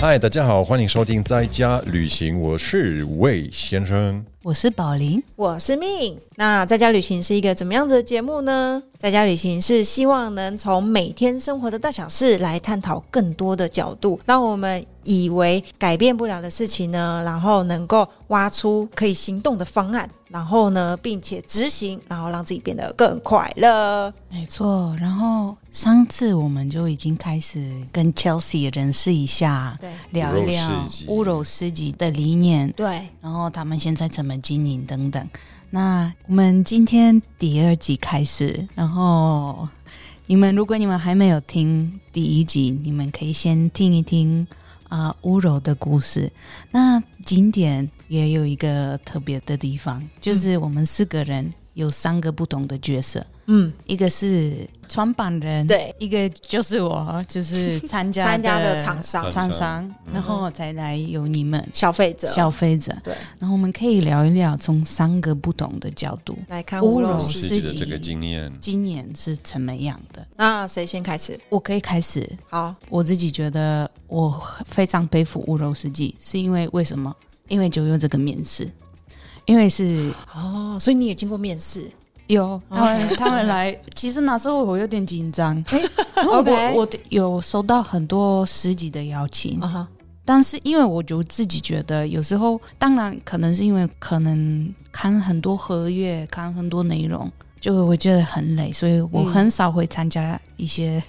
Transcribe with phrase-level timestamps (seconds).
[0.00, 4.24] 嗨，大家好，欢迎收听在家旅行，我是魏先生。
[4.44, 6.16] 我是宝林，我是命。
[6.36, 8.80] 那在家旅行是一个怎么样子的节目呢？
[8.96, 24.12] 在家旅行是希望能从每天生活的大小事来探讨更多的角度，让我们以为改变不了的事情呢，然后能够挖出可以行动的方案，然后呢，并且执行，然后让自己变得更快乐。
[24.30, 24.94] 没错。
[25.00, 35.28] 然后上次我们就已经开始跟 Chelsea 认识一下，对，聊一聊乌柔市集的理念，对，然后他们现在怎么经营等等。
[35.70, 39.68] 那我们今天第二集开始，然后
[40.26, 44.46] 你们如果你们还没有听第一集，你们可以先听一听
[44.88, 46.32] 啊、乌柔的故事。
[46.70, 61.62] 那今天也有一个特别的地方，就是我们四个人有三个不同的角色，嗯，一个是创办人，对，一个就是我，就是参加 参加的厂商、厂商，然后再来有你们。
[61.72, 62.96] 消费者，消费者。
[63.04, 70.26] 对，然后我们可以聊一聊从三个不同的角度，来看乌肉乌肉市市集自己的这个经验，今年是怎么样的？
[70.36, 71.38] 那谁先开始？
[71.50, 72.28] 我可以开始。
[72.48, 77.14] 好，我自己觉得我非常佩服乌龙世纪，是因为为什么？
[77.48, 78.70] 因为就用这个面试，
[79.46, 81.90] 因为是哦，所以你也经过面试，
[82.26, 85.62] 有他们他们来，其实那时候我有点紧张，
[86.28, 89.60] OK 我我有收到很多司机的邀请，
[90.24, 97.32] 但是因为我就自己觉得，有时候当然可能是因为可能看很多合约，看很多内容，
[97.62, 101.02] 就会觉得很累，所以我很少会参加一些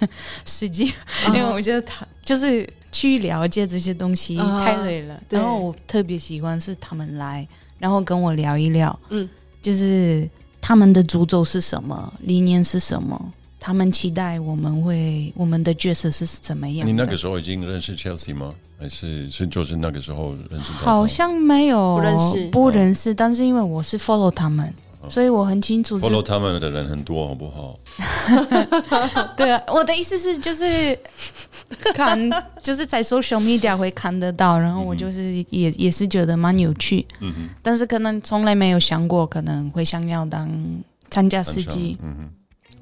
[0.46, 0.90] 事情，
[1.28, 5.22] 因为我觉得他就是去了解这些东西啊太累了。
[5.30, 9.28] 然后我特别喜欢是他们来，然后跟我聊一聊，嗯，
[9.62, 10.30] 就是
[10.62, 13.34] 他们的诅咒是什么，理念是什么。
[13.62, 16.88] 他们期待我们会，我们的角色是怎么样？
[16.88, 18.56] 你那个时候已经认识 Chelsea 吗？
[18.80, 20.86] 还是是就是那个时候认识到他？
[20.86, 24.74] 好像没有不认识不认识，但是因为我是 follow 他们，
[25.10, 26.06] 所以我很清楚知。
[26.06, 27.80] follow 他们的人很多，好不好？
[29.36, 30.98] 对啊，我的意思是就是
[31.96, 32.18] 看，
[32.62, 40.50] 就是在 social media 会看得到，然后我就是也也是觉得蛮有趣，嗯哼，但是可能从来没有想过可能会想要当
[41.10, 41.98] 参加司机。
[42.02, 42.30] 嗯哼，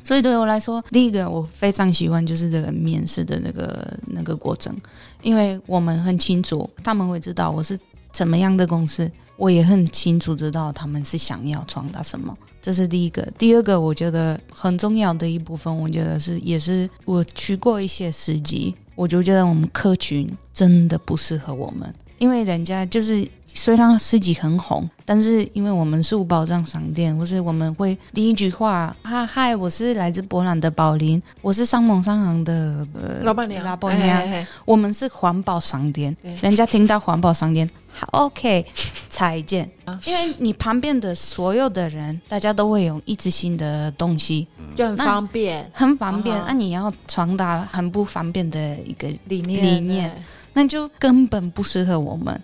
[0.04, 4.76] 所以对我来说，第一个我非常喜欢就是这个面试的那个那个过程，
[5.22, 7.78] 因为我们很清楚他们会知道我是
[8.18, 13.22] 什么样的公司，我也很清楚知道他们是想要传达什么，这是第一个。
[13.38, 23.24] 第二个，我觉得很重要的一部分，我觉得是也是我去过一些司机，我就觉得我们客群真的不适合我们，因为人家就是
[23.58, 38.64] 虽然司机很红，但是因为我们是无保障商店，或是我们会第一句话，哈嗨，我是来自波兰的宝林，我是商盟商行的、呃、老板娘，老板娘，我们是环保商店，人家听到环保商店，好 OK，
[39.10, 40.00] 再见啊。
[40.06, 46.40] 因为你旁边的所有的人，大家都会有一次性的东西，就很方便，很方便。
[46.46, 50.24] 那、你要传达很不方便的一个理念理念
[50.54, 52.40] 那就根本不适合我们。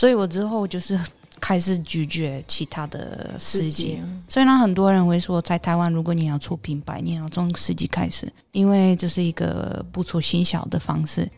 [0.00, 0.98] 所以我之后就是
[1.38, 4.00] 开始拒绝其他的司机。
[4.26, 11.30] 虽然很多人会说，在台湾如果你要出品牌，你要从司机开始，因为这是一个不错行销的方式，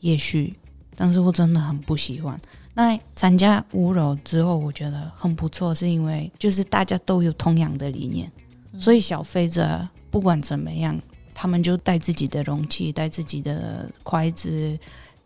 [0.00, 0.52] 也许，
[0.96, 2.36] 但是我真的很不喜欢。
[2.74, 8.28] 那参加五柔之后，我觉得很不错，是因为就是大家都有同样的理念，
[8.80, 11.00] 所以消费者不管怎么样，
[11.32, 14.76] 他们就带自己的容器，带自己的筷子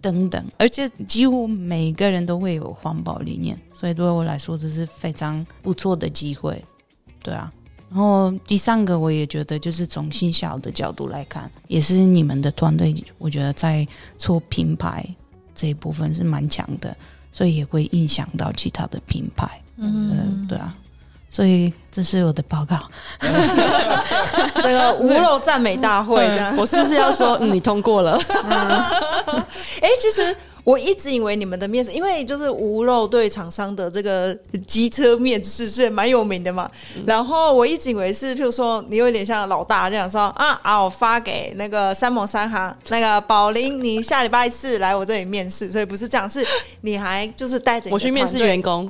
[0.02, 6.62] 等等，而且几乎每个人都会有环保理念，所以对我来说这是非常不错的机会，
[7.22, 7.50] 对啊。
[7.88, 13.86] 然后第三个，我也觉得就是从新小的角度来看，也是你们的团队，我觉得在
[14.18, 15.06] 做品牌
[15.54, 16.96] 这一部分是蛮强的，
[17.30, 19.62] 所以也会影响到其他的品牌。
[19.76, 20.76] 嗯，对啊，
[21.28, 22.76] 所以这是我的报告。
[24.62, 26.26] 这个无肉赞美大会。
[26.56, 28.18] 我是不是要说、嗯、你通过了？
[29.28, 34.32] 哎、其实我一直以为你们的面试，因为就是无肉对厂商的这个
[34.66, 36.70] 机车面试是蛮有名的嘛。
[37.04, 46.46] 然后我一直以为是，譬如说你有点像老大这样说啊啊，我发给那个三盟三行那个宝林，你下礼拜四来我这里面试，所以不是这样，是
[46.82, 48.88] 你还就是带着我去面试员工，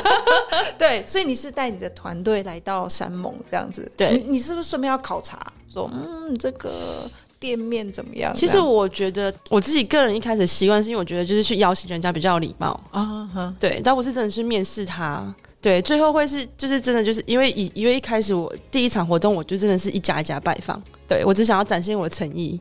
[0.76, 3.90] 对，所以你是带你的团队来到山盟这样子。
[3.96, 5.40] 对你你是不是顺便要考察
[5.72, 7.10] 说，嗯，这个
[7.40, 8.34] 店面怎么样？
[8.34, 15.34] 其实我觉得我自己个人一开始习惯是因为我觉得就是去邀请人家比较有礼貌，啊哈，对，但不是真的去面试他。
[15.60, 22.60] 对，最后会是就是真的就是因为以因为一开始我第一场活动我就真的是一家一家拜访，对我只想要展现我的诚意。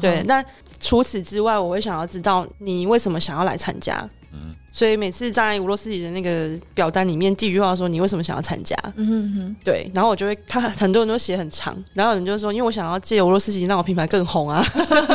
[0.00, 0.44] 对，那
[0.78, 4.08] 除此之外，我会想要知道你为什么想要来参加。
[4.32, 8.76] 嗯所以每次在五洛四级的那个表单里面，第一句话说你为什么想要参加？
[8.96, 14.62] 嗯哼哼，对，然后我就会，他很多人都写很长，然后有人就说，因为我想要借俄罗斯籍让我品牌更红啊，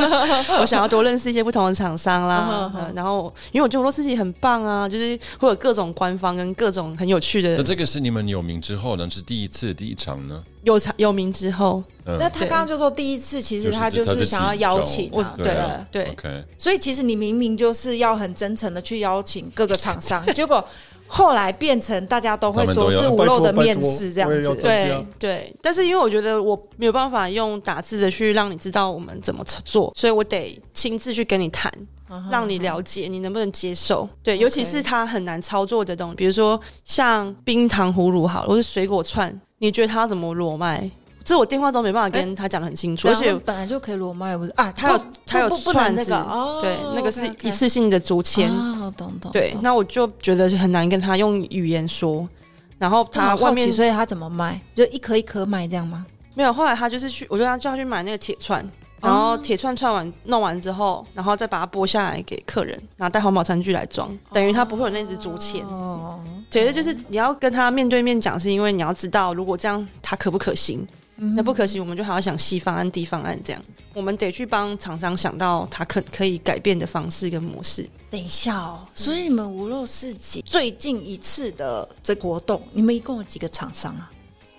[0.60, 9.08] 我想要多认识一些不同的厂商啦然后因为我觉得俄罗斯籍很棒啊，就是会有各种官方跟各种很有趣的那这个是你们有名之后呢？
[9.12, 10.42] 是第一次第一场呢？
[10.64, 16.18] 有场有名之后，嗯那他刚刚就说第一次，其实他就是是想要邀请我啊，对啊对
[16.58, 20.64] 所以其实你明明就是要很真诚的去邀请各个厂商，结果
[21.08, 24.56] 后来变成大家都会说是五漏的面试这样子。
[24.56, 31.72] 对对，但是因为我觉得我没有办法用打字的去让你知道我们怎么做，所以我得亲自去跟你谈，
[32.32, 34.08] 让你了解你能不能接受。
[34.24, 40.90] 对，尤其是它很难操作的东西，比如说像冰糖葫芦好了，或是水果串，你觉得它怎么裸卖？
[41.24, 44.72] 这我电话都没办法跟他讲的很清楚，而且本来就可以裸卖，不是啊？
[44.72, 48.52] 他有不它有串子，那对，那个是一次性的竹签。
[48.52, 49.32] 哦，懂懂。
[49.32, 52.28] 对，那我就觉得很难跟他用语言说，
[52.78, 54.60] 然后他外面所以他怎么卖？
[54.76, 56.06] 就一颗一颗卖这样吗？
[56.34, 58.68] 没有，后来他就是去，我就让他叫他去买那个铁串，
[59.00, 65.64] 然后铁串串完弄完之后，然后再把它剥下来给客人，然后带环保餐具来装，等于他不会有那只竹签。
[65.66, 66.20] 哦，
[66.50, 70.88] 对，这就是你要跟他面对面讲，是因为你要知道，如果这样他可不可行？
[71.36, 73.62] 那不可行，我们就还要想 C 方案、D 方案这样。
[73.94, 77.88] 我们得去帮厂商想到他可可以改变的方式跟模式。
[78.10, 84.10] 等一下哦，所以你们无肉市集最近一次的这活动，你们一共有几个厂商啊？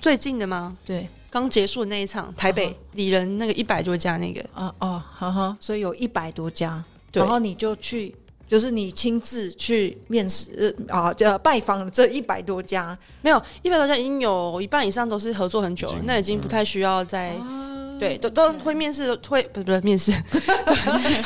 [0.01, 0.77] 最近的吗？
[0.85, 8.15] 对，刚结束的那一场，台北嗯里仁那个一百多家那个，啊哦，哈哈，所以有一百多家，对然后你就去，
[8.53, 17.97] 就是你亲自去面试呃啊，呃，拜访这一百多家，没有一百多家已经有一半以上都是合作很久了那已经不太需要再、啊。
[17.99, 20.13] 对，都都会面试，会不是不是面试，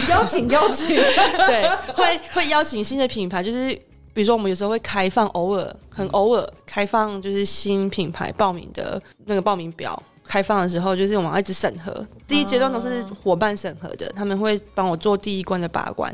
[0.09, 0.87] 邀 请邀请，
[1.49, 3.75] 对，会会邀请新的品牌，就是
[4.15, 10.01] 比如说我们有时候会开放，偶尔很偶尔开放，就是新品牌报名的那个报名表。
[10.29, 16.13] 开放的时候，就是我们要一直审核，第一阶段都是伙伴审核的，他们会帮我做第一关的把关，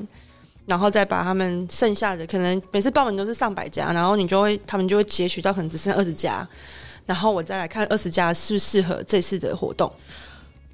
[0.66, 6.46] 然后再把他们剩下的可能每次报名都是上百家，然后你就会他们就会截取到可能只剩二十家，
[7.04, 9.92] 然后我再来看二十家是不是适合这次的活动。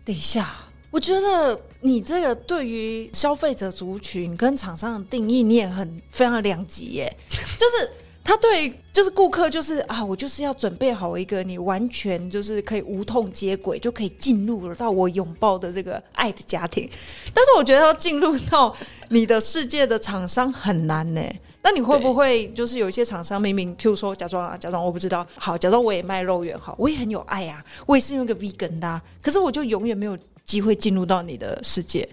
[0.05, 0.57] 等一下，
[0.91, 7.17] 我觉得你这个对于消费者族群跟厂商的定义，你也很非常两极耶。
[7.31, 7.91] 就是
[8.29, 16.87] 他对就是顾客就是啊，我就是要准备好一个你完全就是可以无痛接轨，就可以进入到我拥抱的这个爱的家庭。
[17.33, 18.77] 但是我觉得要进入到
[19.09, 21.23] 你的世界的厂商很难呢。
[21.65, 32.07] 那你会不会就是有一些厂商明明，譬如说假装啊，假装我不知道，好，假装我也卖肉圆，好，我也很有爱啊，我也是用一个 vegan 的、可是我就永远没有机会进入到你的世界。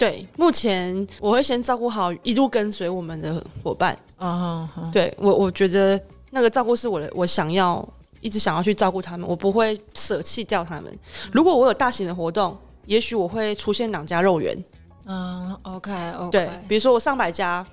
[0.00, 3.94] 对，目前我会先照顾好一路跟随我们的伙伴。
[4.16, 6.00] 啊、嗯，对我，我觉得
[6.30, 7.86] 那个照顾是我的，我想要
[8.22, 10.98] 一直想要去照顾他们，我不会舍弃掉他们。
[11.30, 12.56] 如果我有大型的活动，
[12.86, 14.56] 也许我会出现两家肉圆，
[15.04, 17.66] 嗯，OK OK，对，比如说我上百家，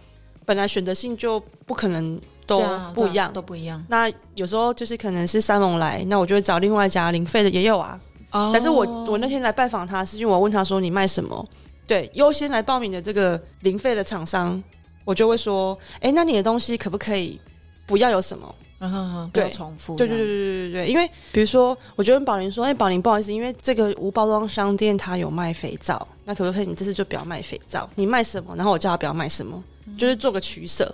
[0.46, 2.62] 本来选择性就不可能都
[2.94, 3.32] 不一样。
[3.32, 3.82] 都不一样。
[3.88, 7.98] 那有时候就是可能是三龙来，那我就会找另外一家零费的也有啊。
[8.32, 11.46] 哦但是我我那天来拜访他，是因为我问他说你卖什么？
[11.88, 14.62] 对，优先来报名的这个零费的厂商，
[15.06, 17.40] 我就会说，哎，那你的东西可不可以
[17.86, 18.54] 不要有什么？
[18.80, 27.90] 嗯哼哼，不要重复，对对对对对对，因为比如说，我就跟宝林说，哎，宝林不好意思，因为这个无包装商店它有卖肥皂，那可不可以你这次就不要卖肥皂？
[27.96, 28.56] 你卖什么？
[28.56, 29.64] 然后我叫他不要卖什么，
[29.98, 30.94] 就是做个取舍。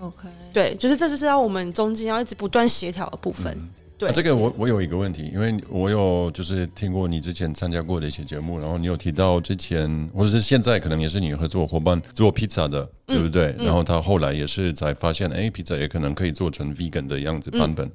[0.00, 3.58] ，OK，对，就是这就是要我们中间要一直不断协调的部分。
[4.00, 13.54] 对，啊这个我我有一个问题，因为我有就是听过你之前参加过的一些节目，然后你有提到之前或者是现在可能也是你合作伙伴做披萨的，对不对？
[13.58, 17.86] 然后他后来也是才发现，哎，披萨也可能可以做成 vegan 的样子版本。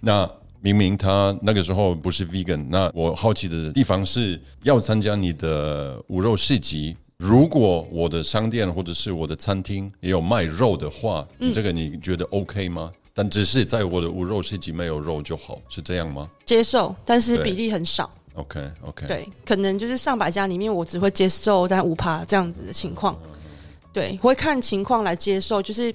[0.00, 0.28] 那
[0.60, 6.96] 明明他那个时候不是 vegan，那我好奇的地方是要参加你的无肉市集。
[7.16, 12.90] 如果我的商店或者是我的餐厅也有卖肉的话，你这个你觉得 OK 吗？
[13.14, 18.10] 但只是在我的无肉市集没有肉就好，是这样吗接受，但是比例很少。
[18.34, 23.16] ？OK OK，对，可能就是上百家里面，我只会接受但五趴这样子的情况。
[23.92, 25.62] 对，会看情况来接受。
[25.62, 25.94] 就是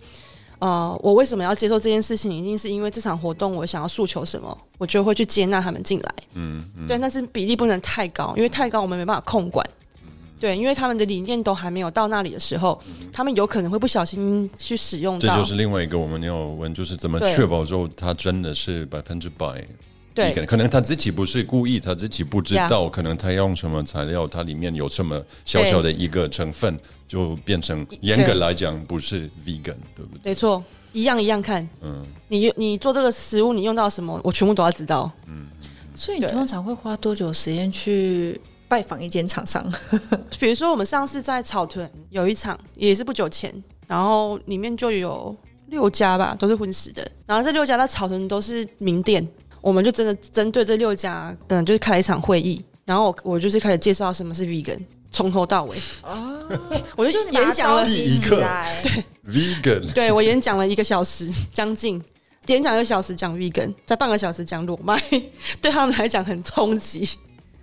[0.59, 2.31] 呃，我为什么要接受这件事情？
[2.31, 6.15] 一定是因为这场活动我想要诉求什么，我就会去接纳他们进来。
[6.35, 9.69] 嗯嗯，对，但是比例不能太高，因为太高我们没办法控管。
[10.39, 12.81] 对，因为他们的理念都还没有到那里的时候，
[13.11, 15.27] 他们有可能会不小心去使用到。
[15.27, 19.65] 这就是另外一个我们要问，就是怎么确保之后它真的是百分之百
[20.15, 26.77] 对 vegan，可能他自己不是故意，他自己不知道可能他用什么材料，它里面有什么小小的一个成分，
[27.07, 30.31] 就变成严格来讲不是 vegan，对不对？
[30.31, 31.67] 没错，一样一样看。
[31.81, 35.11] 嗯，你你做这个食物，你用到什么，我全部都要知道。
[35.27, 35.47] 嗯
[35.95, 38.39] 所以你通常会花多久时间去
[38.69, 39.65] 拜访一间厂商？
[40.39, 43.51] 比如说我们上次在草屯有一场，也是不久前，
[43.87, 45.35] 然后里面就有
[45.67, 47.05] 六家吧，都是荤食的。
[47.25, 49.27] 然后这六家在草屯都是名店，
[49.59, 52.63] 我们就真的针对这六家，嗯，就是开了一场会议。
[52.85, 54.79] 然后我我就是开始介绍什么是 vegan，
[55.11, 55.77] 从头到尾。
[56.03, 56.39] 哦，
[56.95, 58.39] 我就就演讲了，第一课，
[58.83, 62.01] 对，vegan，对我演讲了一个小时，将近
[62.47, 64.99] 演讲一个小时讲 vegan，再半个小时讲裸麦，
[65.61, 67.07] 对他们来讲很冲击。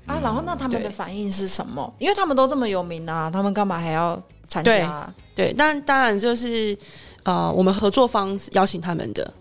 [0.06, 1.92] 啊，然后那他们的反应是什么？
[1.98, 5.14] 因为他们都这么有名啊，他们干嘛还要参加啊？
[5.34, 6.76] 对，但当然就是
[7.24, 9.34] 呃，我们合作方邀请他们的，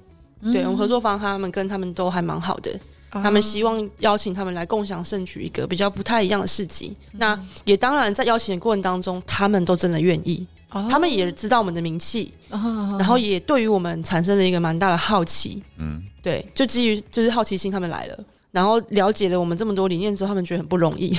[0.52, 2.78] 对我们合作方他们跟他们都还蛮好的，
[3.12, 6.98] 他们希望邀请他们来共享盛举一个比较不太一样的市集。
[7.14, 15.64] 那也当然在邀请的过程当中，他们都真的愿意，哦他们也知道我们的名气，啊然后也对于我们产生了一个蛮大的好奇。
[15.78, 18.20] 嗯，对，就基于就是好奇心，他们来了。
[18.56, 21.14] 然后了解了我们这么多理念之后，他们觉得很不容易，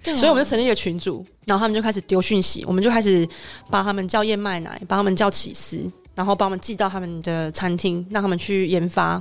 [0.00, 3.28] 对啊所以我们就成立一个群组，然后他们就开始丢讯息，我们就开始
[3.68, 9.20] 帮他们叫燕麦奶，帮他们叫起司，然后帮我们寄到他们的餐厅，让他们去研发。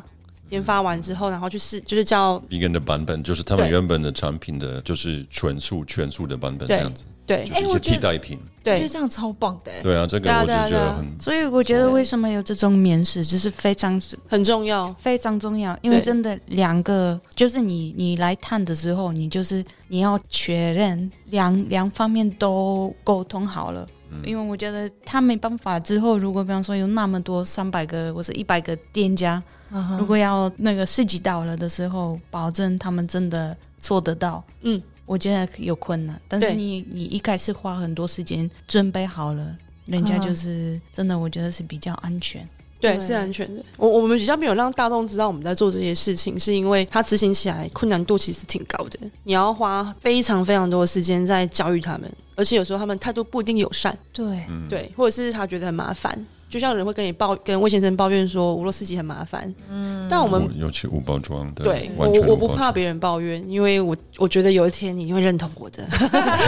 [0.52, 8.40] 研发完之后，然后去试，就是叫 vegan 的版本就是他们原本的产品的就是全素全素的版本这样子，对就是一些哎我觉得替代品。
[8.64, 9.82] 对我觉得这样超棒的欸。
[9.82, 14.94] 对啊，这个对啊我就对啊对啊觉得很所以我觉得为什么有这种面试，就是非常很重要。
[15.00, 23.88] 非常重要，因为真的两个就是你你来探的时候，你就是你要确认两两方面都沟通好了。
[24.24, 29.42] 因为我觉得他没办法之后，如果比方说有那么多三百个或者一百个店家，
[29.72, 36.20] 嗯如果要那个市集到了的时候，保证他们真的做得到，嗯，我觉得有困难。
[36.28, 42.48] 但是你你一开始花很多时间准备好了，人家就是真的，我觉得是比较安全。
[42.82, 43.64] 对，是安全的。
[43.78, 54.68] 我我们比较没有让大众知道我们在做这些事情，是因为它执行起来困难度其实挺高的，你要花非常非常多的时间在教育他们，而且有时候他们态度不一定友善，对，嗯。
[54.68, 56.26] 对，或者是他觉得很麻烦。
[56.50, 65.88] 就像有人会跟你抱跟魏先生抱怨说无洛司机很麻烦，嗯，但我们尤其无包装的，对我我不怕别人抱怨，因为我我觉得有一天你会认同我的。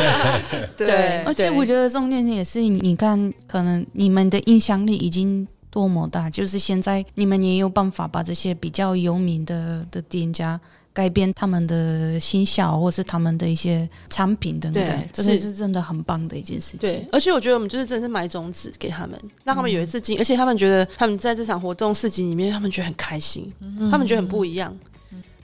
[0.75, 10.59] 对而且我觉得重点也是，你看，可能你们的影响力已经多么大，就是现在你们也有办法把这些比较有名的的店家
[10.93, 23.51] 改变他们的新效，或是他们的一些产品等等对，这个是是真的很棒的一件事对情。，而且我觉得我们就是真的是买种子给他们，让他们有一次经，而且他们觉得他们在这场活动市集里面，他们觉得很开心，
[23.89, 24.77] 他们觉得很不一样。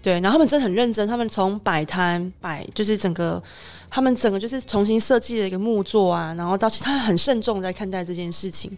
[0.02, 3.44] 对，然后他们真的很认真，他们从摆摊摆就是整个，
[3.90, 8.72] 他们整个就是重新设计了一个木座啊，然后到其他很慎重在看待这件事情，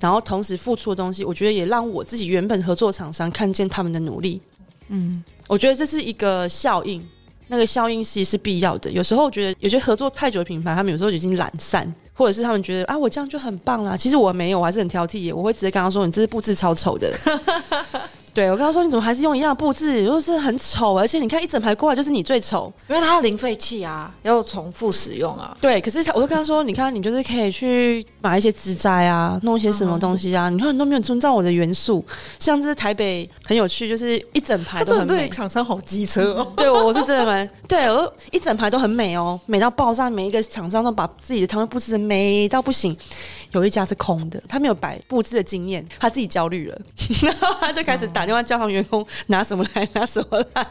[0.00, 4.40] 然后同时付出的东西，我觉得也让我自己原本合作厂商看见他们的努力。
[4.88, 7.06] 嗯，我觉得这是一个效应，
[7.48, 8.90] 那个效应其实是必要的。
[8.90, 13.96] 有时候我觉得有些合作太久的品牌，他们有时候已经懒散，或者是他们觉得啊，我这样就很棒啦。
[13.96, 15.32] 其实我没有，我还是很挑剔耶。
[15.32, 17.12] 我会直接跟他说，你这是布置超丑的。
[18.34, 20.04] 对我跟他说，你怎么还是用一样的布置？
[20.04, 22.70] 如果是很丑，而且你看一整排过来就是你最丑。
[22.88, 25.56] 因为它零废弃啊，要重复使用啊。
[25.60, 30.50] 对，可是他我就跟他说，你看你就是可以去买一些植栽啊，弄一些什么东西啊。
[30.50, 32.04] 你看你都没有遵照我的元素，
[32.40, 35.28] 像这是台北很有趣，就是一整排都很美对。
[35.28, 36.52] 厂商好机车哦。
[36.56, 42.96] 对，我是真的蛮对，我一整排都很美哦，美到爆炸，每一个厂商都把自己的摊位布置的美到不行。
[43.54, 46.78] 有一家是空的，他没有摆布置的经验，他自己焦虑了，
[47.22, 50.66] 然后他就开始打电话叫他们员工拿什么来，拿什么来。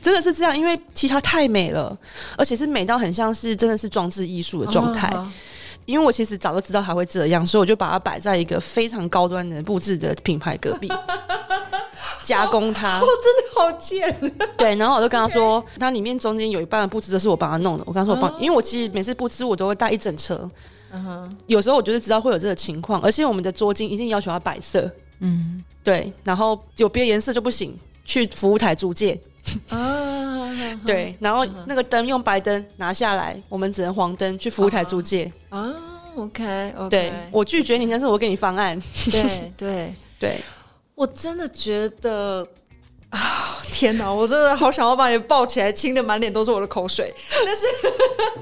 [0.00, 1.96] 真的是这样，因为其实它太美了，
[2.38, 5.08] 而且是美到很像是真的是装置艺术的状态。
[5.08, 5.32] 啊
[5.86, 10.90] 因为我其实早就知道它会这样，所以我就把它摆在一个非常高端的布置的品牌隔壁，
[12.24, 13.00] 加工它。
[13.00, 14.32] 哦，真的好贱。
[14.56, 17.84] 对，然后我就跟他说，它里面中间有一半的布置都是我帮他弄的。
[17.86, 20.50] 我跟他说我帮，因为我其实每次布置我都会带一整车，
[21.46, 29.20] 有时候我就是知道会有这个情况，而且我们的桌巾一定要求要白色，嗯，对，然后有别的颜色就不行，去服务台租借，
[29.68, 30.50] 啊，
[30.84, 35.32] 对，然后那个灯用白灯拿下来，我们只能黄灯去服务台租借。
[35.48, 35.72] 啊
[36.16, 38.80] OK，对我拒绝你，但是我给你方案。
[39.10, 40.40] 对对， 对，
[40.94, 42.46] 我真的觉得
[43.70, 47.12] 天哪，我真的好想要把你抱起来，亲的满脸都是我的口水。
[47.44, 47.66] 但是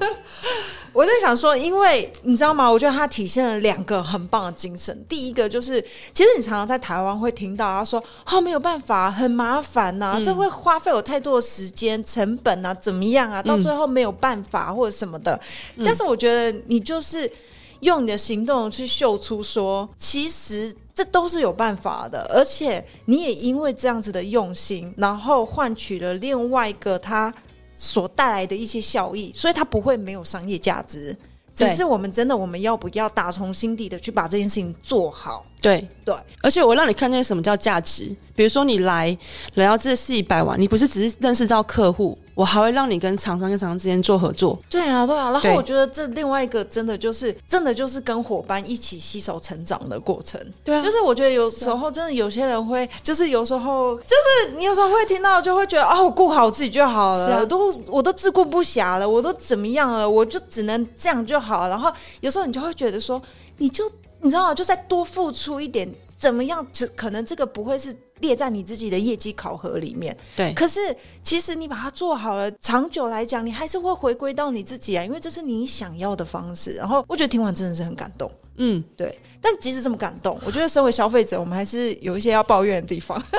[0.93, 2.69] 我在想说，因为你知道吗？
[2.71, 4.95] 我觉得它体现了两个很棒的精神。
[5.09, 5.81] 第一个就是，
[6.13, 13.41] 其实你常常在台湾会听到他说：“哦，没有办法，很麻烦呐、这会花费我太多的时间成本啊，怎么样啊？
[13.41, 15.39] 到最后没有办法或者什么的。
[15.83, 17.31] 但是我觉得你就是
[17.79, 27.33] 用你的行动去秀出说，其实这都是有办法的，而且你也因为这样子的用心，然后换取了另外一个它
[27.75, 31.17] 所带来的一些效益，所以它不会没有商业价值。
[31.55, 35.45] 只是我们真的，我们要不要打从心底的去把这件事情做好？
[35.61, 38.15] 对对，而且我让你看见什么叫价值。
[38.35, 39.15] 比如说你来
[39.53, 44.59] 来到这是一百万，你不是只是认识到客户，我还会让你跟厂商跟厂商之间做合作。
[44.69, 45.29] 对啊，对啊。
[45.31, 50.39] 然后我觉得这另外一个真的就是，真的就是跟伙伴一起携手成长的过程。
[50.63, 61.69] 对啊就是我觉得有时候真的有些人会，就是有时候就是你有时候会听到，就会觉得哦，我顾好自己就好了，我都我都自顾不暇了，我都怎么样了，我就只能这样就好。
[61.69, 63.21] 然后有时候你就会觉得说，
[63.57, 63.89] 你就
[64.21, 64.53] 你知道吗？
[64.53, 65.87] 就再多付出一点，
[66.17, 66.65] 怎么样？
[66.71, 70.79] 只可能这个不会是列在你自己的业绩考核里面，对，可是
[71.21, 76.71] 其实你把它做好了，长久来讲，你还是会回归到你自己啊，因为这是你想要的方式。
[76.71, 78.31] 然后我觉得听完真的是很感动。
[78.55, 83.21] 嗯，对，但即使这么感动，我觉得身为消费者，我们还是有一些要抱怨的地方。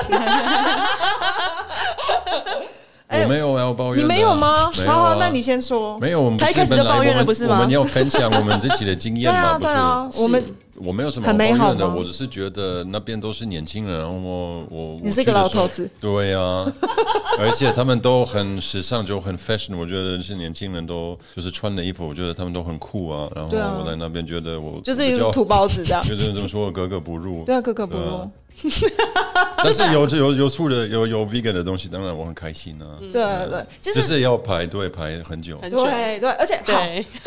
[3.07, 4.69] 哎我没有要抱怨的，你没有吗？
[4.77, 5.97] 没有啊好好，那你先说。
[5.99, 10.23] 没有，我们不他一开始就抱怨了不是吗我们要分享我们自己的经验嘛，对 啊对啊？
[10.23, 10.43] 我们
[10.83, 16.65] 我没有什么很好的，美好的我只是觉得那边都是年轻人，我我你是一个老头子，对啊，
[17.39, 19.77] 而且他们都很时尚，就很 fashion。
[19.77, 23.29] 我觉得是年轻人都就是穿的衣服，我觉得他们都很酷啊。
[23.35, 26.01] 然后我在那边觉得我就是一个土包子这样。
[26.07, 27.43] 就是这么说，格格不入。
[27.45, 28.29] 对啊，格格不入。
[29.57, 32.97] 但是有有有素的有有 vegan 的东西，当然我很开心啊。
[32.99, 35.57] 对对对，就只是是要排队排很久。
[35.61, 36.81] 对对，而且好，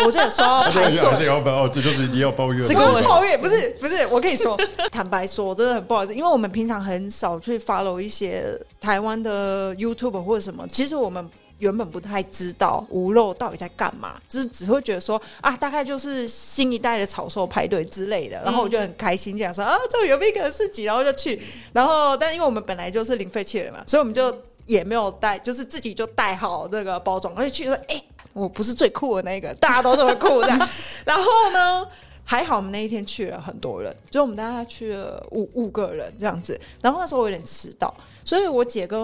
[0.06, 2.62] 我这里说 到排队而且而且要抱哦，这就是你要抱怨。
[2.62, 4.58] 不这个抱怨，不是不是，我跟你说，
[4.90, 11.28] 坦白说，真的很不好意思，因为我们平常很少去 follow 一些台湾的 YouTube 或者什么，其实我们。
[11.58, 21.40] 原本不太知道无肉到底在干嘛，只是只会觉得说啊，大概就是新一代的草兽派对之类的，然后我就很开心，就想说啊，就有一个市集，然后就去，
[21.72, 24.35] 然后但因为我们本来就是零废弃人嘛，所以我们就
[24.66, 28.02] 也没有带，就是自己就带好这个包装，而且去说，哎、
[28.33, 30.48] 我不是最酷的那个，大家都这么酷的，
[31.04, 31.87] 然后呢？
[32.30, 36.61] 还好我们那一天去了很多人，就我们大概去了五五个人这样子。
[36.83, 39.00] 然后那时候我有点迟到，所以我姐跟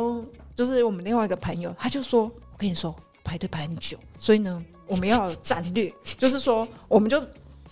[0.55, 7.21] 就是我们另外一个朋友，他就说：“我跟你说，排队排很久，所以呢，我们要有战略，就是说我们就。”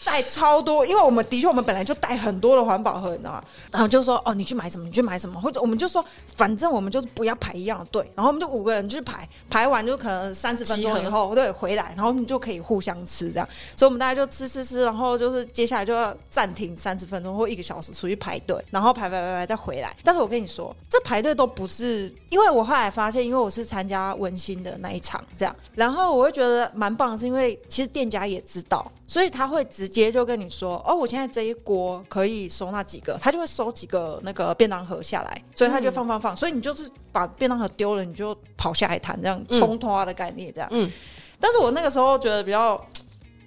[0.05, 3.45] 带超多，因为我们的确我们本来就带很多的环保盒，你知道吗？
[3.71, 19.97] 然后就说哦，你去买什么，你去买什么，或者我们就说，反正我们就是不要排一样的队，然后我们就五个人去排，排完就可能三十分钟以后对回来，然后我们就可以互相吃这样，所以我们大家就吃吃吃，然后就是接下来就要暂停三十分钟或一个小时出去排队，然后排排排排再回来。
[20.03, 40.69] 但是我跟你说，这排队都不是，因为我后来发现，因为我是参加温馨的那一场这样，然后我会觉得蛮棒的，是因为其实店家也知道，所以他会直接就跟你说，哦，我现在这一锅可以收纳几个，他就会收几个那个便当盒下来，所以他就放放放，所以你就是把便当盒丢了，你就跑下一摊这样冲突啊的概念这样。
[40.73, 40.91] 嗯
[41.39, 42.81] 但是我那个时候觉得比较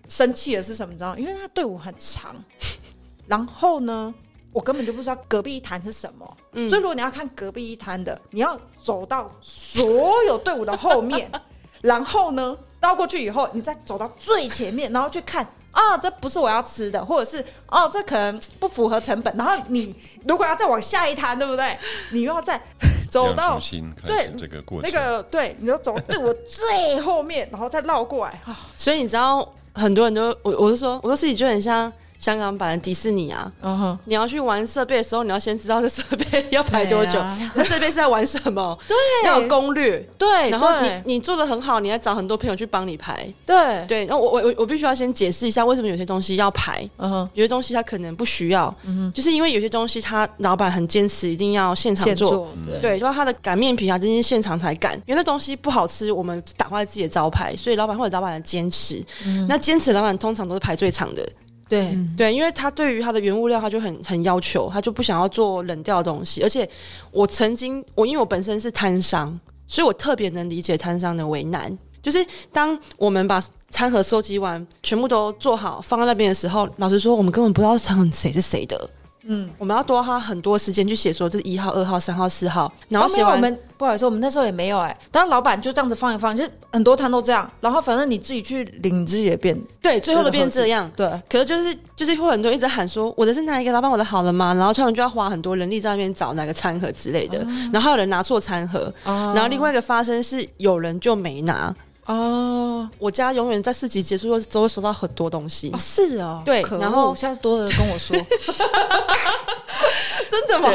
[0.09, 0.91] 生气的是什么？
[0.91, 1.19] 你知道吗？
[1.19, 2.35] 因为他队伍很长，
[3.25, 4.13] 然后呢，
[4.51, 6.37] 我根本就不知道隔壁一摊是什么。
[6.51, 11.31] 嗯所以如果你要看隔壁一摊的，你要走到所有队伍的后面，
[11.81, 15.47] 然后呢绕过去以后，你再走到最前面，然后去看。
[15.75, 19.35] 啊，这不是我要吃的，或者是哦，这可能不符合成本。
[19.37, 19.93] 然后你
[20.25, 21.77] 如果要再往下一摊，对不对？
[22.13, 22.59] 你又要再
[23.11, 23.59] 走到
[24.07, 24.89] 对这个过程。
[24.89, 28.57] 那个对，你要走对我最后面，然后再绕过来啊。
[28.77, 33.51] 所以你知道很多人都我我是说，我说自己就很像香港版的迪士尼啊。
[33.61, 37.21] 嗯哼，你要去玩设备的时候，你要先知道这设备要排多久
[37.55, 38.95] 这设备是在玩什么，对。
[39.25, 39.99] 要有攻略。
[40.17, 43.27] 对，然后你你做的很好，你要找很多朋友去帮你排。
[43.45, 48.73] 对，对，那我我我我必须要先解释一下，为什么有些东西要排，嗯哼，有些东西它可能不需要，
[49.13, 52.29] 就是因为有些东西他老板很坚持一定要现场做。
[52.29, 52.79] 做，对。
[52.79, 59.03] 对，就他的擀面皮啊，这些现场才擀，因为那东西不好吃，我们打坏自己的招牌，所以老板会有老板的坚持。
[59.47, 61.27] 那坚持的老板通常都是排最长的，
[61.67, 66.43] 对，对，因为他对于他的原物料，他就很很要求，他就不想要做冷掉的东西。
[66.43, 66.69] 而且
[67.11, 71.75] 我曾经，我因为我本身是摊商，所以我特别能理解摊商的为难。
[72.01, 78.89] 就是当我们把餐盒收集完，全部都做好放在那边的时候，老实说，我们根本不知道餐盒谁是谁的。
[79.27, 90.89] 嗯，我们要多花很多时间去写说这是一号、二号、三号、四号，然后哦没有，我们不好意思，我们那时候也没有哎、当然老板就这样子放一放，就是很多摊都这样，然后反正你自己去领，你自己也变对最后都变这样。
[90.95, 91.09] 对。
[91.29, 94.53] 可是就是就是会很多人一直喊说我的是哪一个，老板我的好了吗？
[94.53, 97.39] 然后他们就要花很多人力在那边找哪个餐盒之类的，
[97.73, 101.75] 然后还有人拿错餐盒，然后另外一个发生是有人就没拿。
[102.05, 105.71] 哦我家永远在四级结束后都会收到很多东西。
[105.73, 108.15] 哦，，是哦，对可然后下次多的跟我说，
[110.29, 110.69] 真的吗？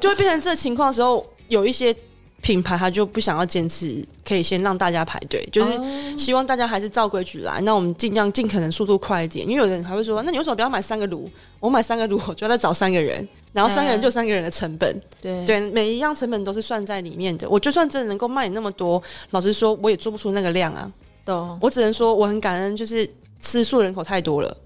[0.00, 1.94] 就会变成这个情况的时候，有一些
[2.40, 5.70] 品牌他就不想要坚持，可以先让大家排队，就是
[6.16, 7.60] 希望大家还是照规矩来。
[7.60, 11.30] 那我们尽量尽可能速度快一点，因为有人还会说，那你为什么不要买三个炉？
[11.58, 15.00] 我买三个炉，我就要再找三个人，然后三个人就三个人的成本。
[15.20, 17.48] 对对，每一样成本都是算在里面的。
[17.48, 20.90] 我就算真的能够卖你那么多，老实说，我也做不出那个量啊。
[21.24, 23.08] 懂，我只能说我很感恩，就是
[23.40, 24.56] 吃素人口太多了。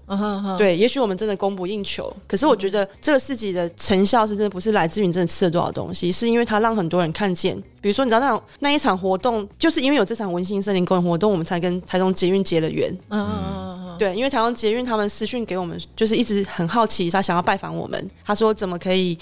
[0.57, 7.55] 对，也许我们真的供不应求，可是我觉得这个市集的成效是真的不是来自于你真的吃了多少东西，是因为它让很多人看见。
[7.81, 12.91] 比如说，你知道那种那一场活动，就是因为有这场文心森林公园活动，我们才跟台中捷运结了缘。
[13.09, 18.11] 嗯嗯嗯嗯对，因为台中捷运他们私讯给我们，就是一直很好奇，他想要拜访我们。
[18.25, 19.17] 他说怎么可以，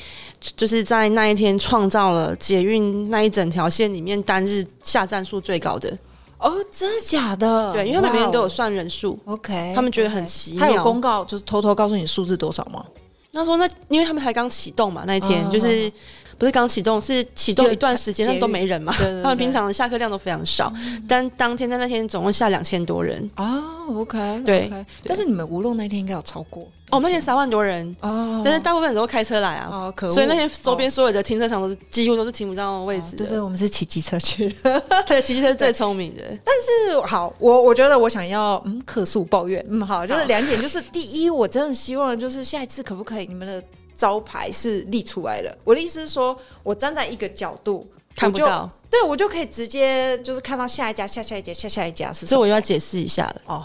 [0.56, 5.96] 就是在那一天创造了捷运那一整条线里面单日下站数最高的。
[6.44, 7.74] 嗯，哦，真的假的？
[7.74, 9.18] 对，因为他们每天都有算人数。
[9.26, 12.86] OK，他们觉得很奇他有公告，就是偷偷告诉你数字多少吗？
[13.32, 15.92] 那说那因为他们才刚启动嘛，那一天、嗯就是
[16.44, 18.94] 不是刚启动，是启动一段时间，捷但都没人嘛。
[19.24, 20.70] 他们平常的下课量都非常少，
[21.08, 23.32] 但当天在那天总共下两千多人。
[23.36, 24.70] 啊，OK，对
[25.06, 29.70] 但是你们无论那天应该有超过哦，那天三万多人，哦，但是大部分人都开车来啊。
[29.72, 33.20] 哦，可恶，所以那天周边哦所有的停车场都是几乎都是停不到位置的。
[33.20, 34.84] 对对，我们是骑机车去的。
[35.08, 36.22] 对，其实是最聪明的。
[36.44, 36.54] 但
[36.92, 43.64] 是好，我我觉得我想要嗯客诉抱怨，嗯好，就是好两点，就是第一，我真的希望就是下一次可不可以你们的
[43.96, 45.58] 招牌是立出来的？
[45.64, 53.42] 我的意思是说，我站在一个角度看不到，对我就可以直接就是看到下一家、下下一家、下下一家是所以我又要解释一下了。
[53.48, 53.64] 哦，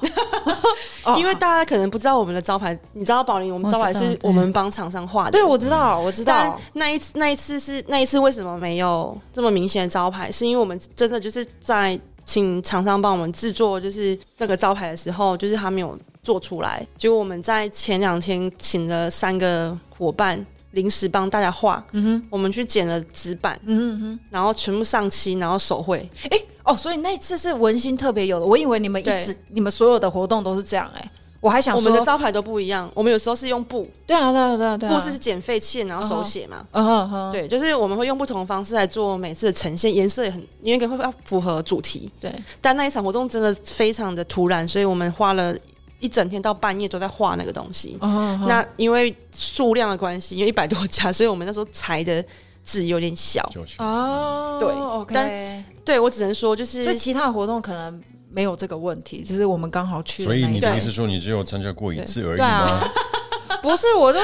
[1.05, 5.33] 哦因为大家可能不知道我们的招牌，你知道宝林，我们招牌是我们帮厂商画的。
[5.33, 10.33] 对我知道，我知但道，那一次那一次是那一次为什么没有这么明显的招牌？
[10.33, 16.87] 是因为我们真的就是在请厂商帮我们制作，就是那个招牌的时候，就是他没有做出来。
[16.97, 26.09] 结果我们在前两天请了三个伙伴临时帮大家画，嗯哼，我们去剪了纸板，嗯哼然后全部上漆，然后手绘。
[26.23, 36.67] 哼，哎哦，所以那次是文心特别有的，我以为你们一直你们所有的活动都是这样哎、我还想说我们的招牌都不一样，我们有时候是用布，对啊对啊对啊对啊，布是剪废弃，然后手写嘛。
[36.73, 42.11] 嗯哼哼，对，就是我们会用不同的方式来做每次的呈现，颜色也很，因为会要符合主题。
[42.21, 42.31] 对，
[42.61, 45.57] 但那一场活动真的非常的突然，所以我们花了
[46.01, 47.99] 一整天到半夜都在画那个东西。
[48.01, 52.25] 嗯哼哼那因为数量的关系，因为一百多家，所以我们那时候裁的
[52.65, 53.49] 字有点小。
[53.79, 62.65] 哦，对，OK，但对我只能说，就是所以其他的活动可能没有这个问题，只是我们刚好去所以你的意思说你只有参加过一次而已对啊。
[62.67, 62.89] 吗？
[63.63, 64.21] 不是，我就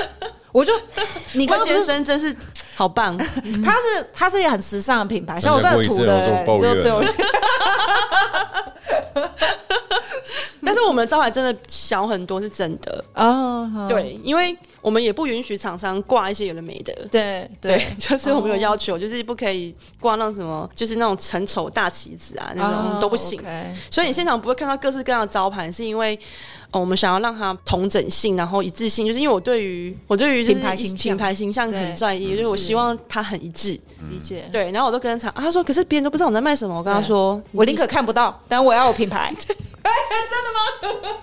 [0.52, 0.72] 我就
[1.32, 2.34] 你刚关先生真是
[2.76, 3.16] 好棒，
[3.64, 7.02] 他是他是一个很时尚的品牌，像我这个过一次然后图的就只有
[10.74, 13.04] 但是我们的招牌真的小很多，是真的。
[13.12, 16.92] 啊，对，因为我们也不允许厂商挂一些有的没的。
[17.10, 23.40] 对对对， 就是我们有要求，就是不可以挂那种什么，就是那种成丑大旗子啊，那种都不行。
[23.90, 26.18] 所以你现场不会看到各式各样的招牌，是因为、
[26.74, 33.78] 呃、我们想要让它同整性，然后一致性，就是因为我对于我对于品牌形象品牌形象很在意，就是我希望它很一致。
[34.10, 34.44] 理解。
[34.50, 39.32] 对，然后我都跟他讲，啊他说可是别人都不知道我在卖什么，我跟他说，我宁可看不到，但我要有品牌。
[39.38, 41.14] 真的吗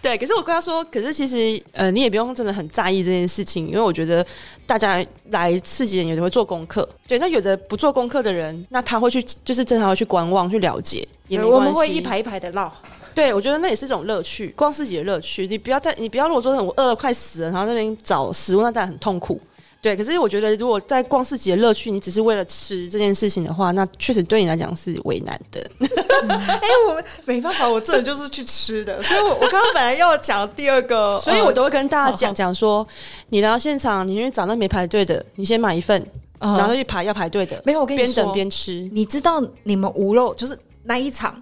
[0.00, 4.24] 对，可是我跟他说，可是其实呃，你也不用真的很在意这件事情，因为我觉得
[4.64, 12.72] 大家来刺激人有的会做功课，对，那有的不做功课的人，那他会去就是正常会去观望去了解，也没对我们会一排一排的绕。
[13.18, 15.44] 对，我觉得那也是一种乐趣，逛市集的乐趣。
[15.48, 19.40] 你不要在，你不要如果说我饿了快死了，然后在那边找食物，那当然很痛苦。
[19.82, 25.60] 对，可是我觉得如果在逛市集的乐趣，你只是为了吃这件事情的话，那确实对你来讲是为难的。
[25.82, 32.86] 哎，我没办法，我这人就是去吃的，所以我我刚刚本来要讲第二个， 所以我都会跟大家好讲讲说，
[33.30, 36.00] 你来到现场，你去找那没排队的，你先买一份，
[36.38, 38.88] 呃然后去排要排队的，没有我跟你边等说边吃。
[38.92, 41.40] 你知道你们无肉就是那一场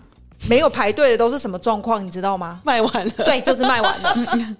[0.49, 2.05] 没有排队的都是什么状况？
[2.05, 2.61] 你知道吗？
[2.65, 4.15] 卖完了，对，就是卖完了，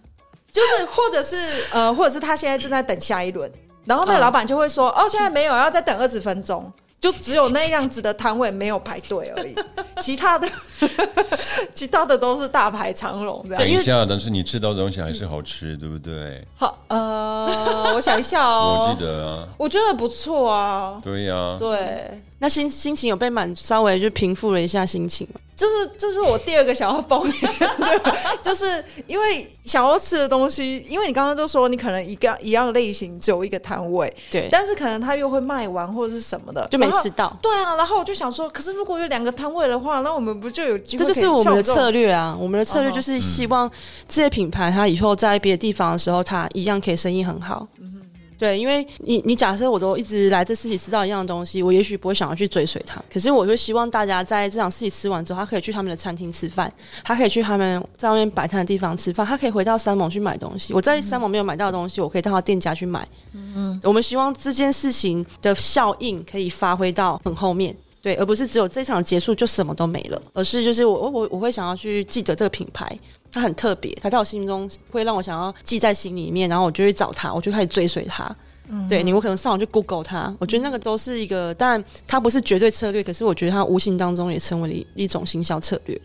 [0.53, 1.37] 就是或者是
[1.73, 3.51] 呃，或者是他现在正在等下一轮，
[3.85, 6.73] 然后那老板就会说，哦，现在没有，要再等二十分钟。
[6.99, 9.55] 就只有那样子的摊位没有排队而已，
[10.01, 10.49] 其他的
[11.73, 13.59] 其他的都是大排长龙这样。
[13.59, 16.43] 等一下，但是你吃到的东西还是好吃，对不对？
[16.57, 25.41] 好，呃，我想一下哦我哦，记得啊，我觉得不错啊，对呀，对，那心心情有被满稍微就平复了一下心情吗？
[25.57, 37.35] 就是这是我第二个想要抱怨的， 就是因为想要吃的东西，因为你刚刚就说你可能一个一样类型只有一个摊位，对，但是可能他又会卖完或者是什么的，就没吃到。
[37.41, 42.37] 对啊，然后我就想说，可是如果有两个摊位的话，那我们不就有机会这就是我们的策略啊！
[42.39, 43.71] 我们的策略就是希望
[44.07, 47.67] 这些品牌它以后在别的地方的时候，它一样可以生意很好。
[48.39, 53.03] 对，因为你你假设我都一直来这市集吃到一样的东西，我也许不会想要去追随它。
[53.13, 56.73] 可是我就希望大家在这场市集吃完之后，他可以去他们的餐厅吃饭，
[57.03, 60.75] 他可以去他们在外面摆摊的地方吃饭，他可以回到三盟去买东西。
[60.75, 63.07] 我在三盟没有买到的东西，我可以到他店家去买。
[63.33, 67.75] 嗯，我们希望这件事情的效应可以发挥到很后面。
[68.03, 72.87] 对，而不是只有这场结束就什么都没了，而是就是我我我会想要去记得这个品牌，
[73.33, 78.35] 它很特别，他在我心中会让我想要记在心里面，然后我就去找他，我就开始追随他。
[78.69, 78.89] 嗯。
[78.89, 86.01] 对你，我可能上网去 Google 他，我觉得那个都是一个，当然它不是绝对策略，可是我觉得它无形当中也成为了一一种行销策略。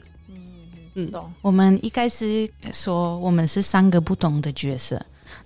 [0.94, 5.02] 嗯懂我们一开始说我们是三个不同的角色，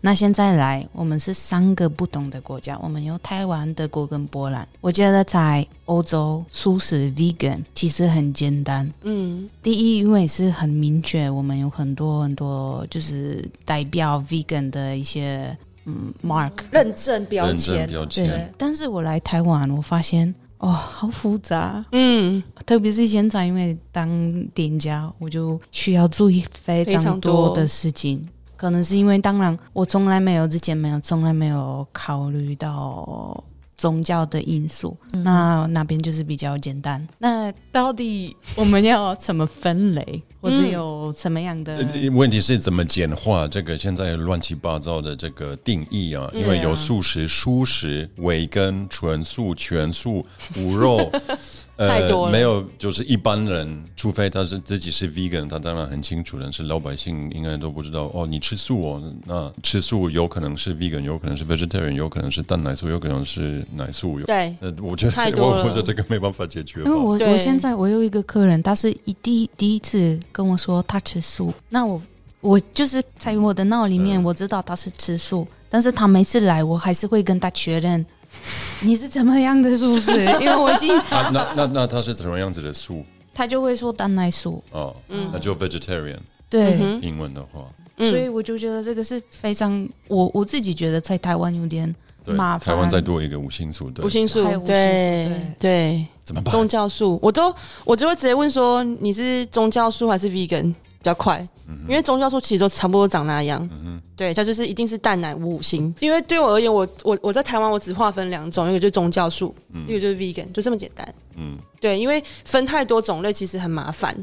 [0.05, 4.67] 那现在来我们是三个不同的国家，我们有台湾、德国跟波兰。
[4.79, 8.87] 我觉得在欧洲素食 vegan 其实很简单。
[9.01, 16.51] 嗯，第一，因为是很明确，我们有很多很多就是代表 vegan 的一些嗯 mark。
[16.69, 21.83] 认证标认签对，但是我来台湾，我发现哦，好复杂。
[21.93, 24.07] 嗯，特别是现在，因为当
[24.53, 28.23] 店家，我就需要注意非非常多的事情。
[28.57, 33.43] 可能是因为，当然我从来没有之前没有从来没有考虑到
[33.77, 37.05] 宗教的因素，那那边就是比较简单。
[37.17, 41.77] 那到底我们要怎么分类，或是有什么样的？
[41.77, 46.29] 呃问题是怎么简化这个现在乱七八糟的这个定义啊？
[46.35, 50.23] 因为有素食、蔬食、维根、纯素、全素、
[50.57, 51.11] 无肉，
[51.75, 58.25] 太多了没有就是一般人，除非他是自己是 vegan，他当然很清楚，但是老百姓应该都不知道哦。
[58.25, 64.19] 你吃素哦，那吃素有可能是 vegan，有可能是 vegetarian，有可能是蛋奶素，有可能是奶素。
[64.19, 66.95] 有对，呃，我觉得太多了我我觉得这个没办法解决因为。
[66.97, 72.01] 我我现在我有一个客人，他是一第第一次跟我说他吃素，那我
[72.41, 74.23] 我就是在我的脑里面嗯。
[74.25, 78.05] 我知道他是吃素，但是他每次来我还是会跟他确认。
[78.83, 80.11] 你是怎么样的素食，
[80.43, 83.05] 因为我已经啊，那那那他是什么样子的素？
[83.33, 84.93] 他就会说蛋奶素，哦，
[85.31, 86.19] 那就 vegetarian。
[86.49, 87.61] 对，嗯英文的话，
[87.95, 88.11] 嗯。
[88.11, 91.95] 所以我就觉得这个是非常我我自己觉得在台湾有点，
[92.25, 92.75] 麻烦。
[92.75, 94.03] 台湾再多一个五星素，对。
[94.03, 95.41] 五星素还有，无心素对对。
[95.59, 96.51] 对，怎么办？
[96.51, 97.53] 宗教素，我都
[97.85, 101.47] 我就会直接问说你是宗教素还是 vegan 比较快，
[101.87, 103.69] 因为宗教素其实都差不多长那样。
[103.83, 105.93] 嗯对，它就是一定是蛋奶五五星。
[105.99, 109.53] 因为对我而言，我我我在台湾我只划分两种，一个就是宗教素，
[109.87, 111.15] 一个就是 vegan，就这么简单。
[111.35, 114.15] 嗯，对，因为分太多种类其实很麻烦，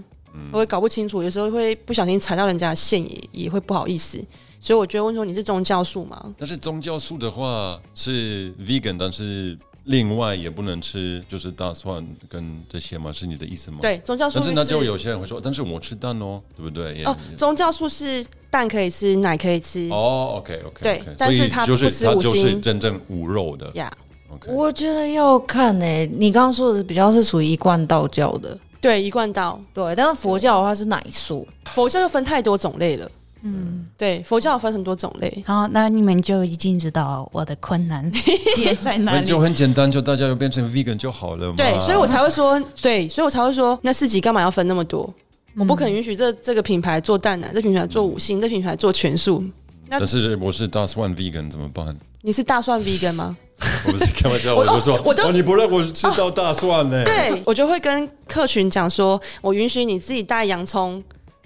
[0.50, 4.18] 我会搞不清楚，有时候会不小心踩到人家的线也也会不好意思。
[4.58, 6.34] 所以我就会问说你是宗教素吗？
[6.38, 13.12] 但是宗教素的话是 vegan，但是另外也不能吃，就是大蒜跟这些吗？
[13.12, 13.78] 是你的意思吗？。
[13.80, 17.02] 对，宗教素但是那就有些人会说，但是我吃蛋哦，对不对？
[17.04, 19.88] 哦，宗教素是蛋可以吃，奶可以吃。
[19.90, 23.70] 哦，OK OK，对但是它就是不吃五它就是真正无肉的。
[23.74, 23.92] 呀
[24.32, 29.60] OK，我觉得要看诶、你刚刚说的比较是属于一贯道教的，对，一贯道。
[29.74, 33.10] 对，但是佛教的话是奶素，佛教又分太多种类了。
[33.42, 35.42] 嗯，对，佛教分很多种类。
[35.46, 38.08] 好，那你们就已经知道我的困难
[38.56, 39.40] 点在哪里就。
[39.40, 41.54] 很简单，就大家就变成 vegan 就好了嘛。
[41.56, 45.12] 对，所以我才会说，对，所以我才会说，那市集干嘛要分那么多？
[45.58, 49.44] 我不肯允许这这个品牌做蛋奶，这品牌做五星，这品牌做全素。
[49.88, 51.94] 那但是我是大蒜 vegan 怎么办？
[52.22, 53.36] 你是大蒜 vegan 吗？
[53.86, 57.04] 我不是开玩笑，我我就说，我都哦，你不让我吃到大蒜呢？
[57.04, 61.02] 对，我就会跟客群讲说，我允许你自己带洋葱、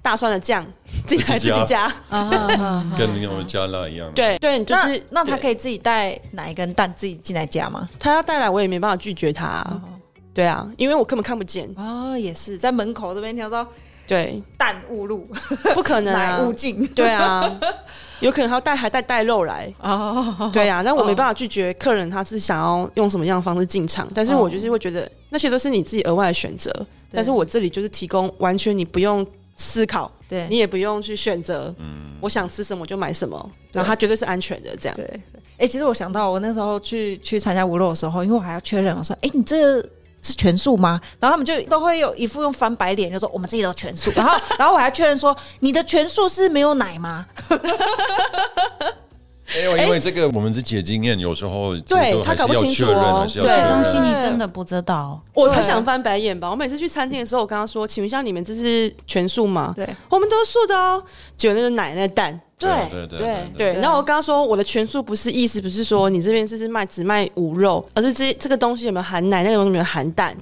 [0.07, 0.64] 大蒜的酱
[1.05, 1.92] 进来自己加。
[2.09, 7.88] 啊，跟那种加辣一样。，对对，就是，那他可以自己带奶跟蛋自己进来加吗？
[7.99, 9.83] 他要带来，我也没办法拒绝他啊。
[10.33, 11.69] 对啊，因为我根本看不见。
[11.77, 13.66] 啊，也是在门口这边听到
[14.07, 15.27] 对，蛋误入，
[15.75, 16.53] 不可能奶啊误。
[16.53, 17.42] 进 对啊，
[18.21, 19.75] 有可能他要带还带带肉来。
[19.81, 26.71] 哦，对啊，那我没办法拒绝客人，他是想要用什么样的方式进场，但是我就是会觉得那些都是你自己额外的选择，
[27.11, 31.75] 但是我这里就是提供完全你不用思考，对你也不用去选择，
[32.21, 34.97] 我想吃什么就买什么，然后它绝对是安全的，这样。
[34.97, 35.21] 对。
[35.59, 39.88] 哎、其实我想到我那时候去去参加无肉的时候，因为我还要确认，我说，哎、你这個
[40.21, 41.01] 是全素吗？
[41.19, 44.12] 然后他们就都会有一副用翻白脸，就说我们自己都全素。
[44.14, 47.25] 然后，然后我还确认说，你的全素是没有奶吗？
[49.54, 53.98] 没有，因为这个我们自己的经验，有时候对就还是他搞不清要确认，楚哦还是要对东西。
[53.98, 55.20] 你真的不知道。
[55.35, 56.50] 我才想翻白眼吧！
[56.50, 61.02] 我每次去餐厅的时候，我跟他说：“请问一下，你们这是全素吗？”对我们都是素的哦。
[61.37, 70.35] 只有那个奶奶蛋，对对对对然后我跟他说，我的全素不是意思不是说你这边是是卖只卖无肉，而是这这个东西有没有含奶，那个东西有没有含蛋。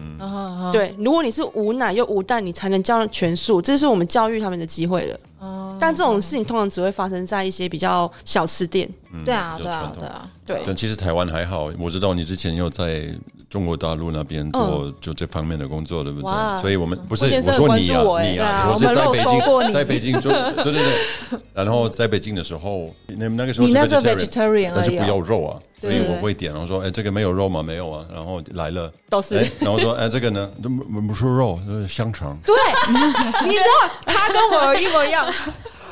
[0.73, 5.21] 对，如果你是无奶又无蛋，你才能叫全素，这是我们教育他们的机会了。
[5.41, 8.89] 嗯但这种事情通常只会发生在一些比较小吃店。
[9.13, 13.13] 嗯对啊，对啊对啊，对，但其实台湾还好，我知道你之前有在
[13.55, 16.61] 中国大陆那边做就这方面的工作，对不对？
[16.61, 20.33] 所以我们不是我说你啊，哎你对啊我是在北京，在北京做
[20.65, 27.63] 对对对，然后在北京的时候，你们那个时候是你那时候 vegetarian，vegetarian 但是不要肉啊，所以我会点，然后说，哎，这个没有肉吗？
[27.63, 32.37] 没有啊，然后来了，都是哎，然后说，哎，这个呢，这不不是肉，这是香肠。
[32.45, 32.53] 对，
[33.47, 35.33] 你知道他跟我一模一样。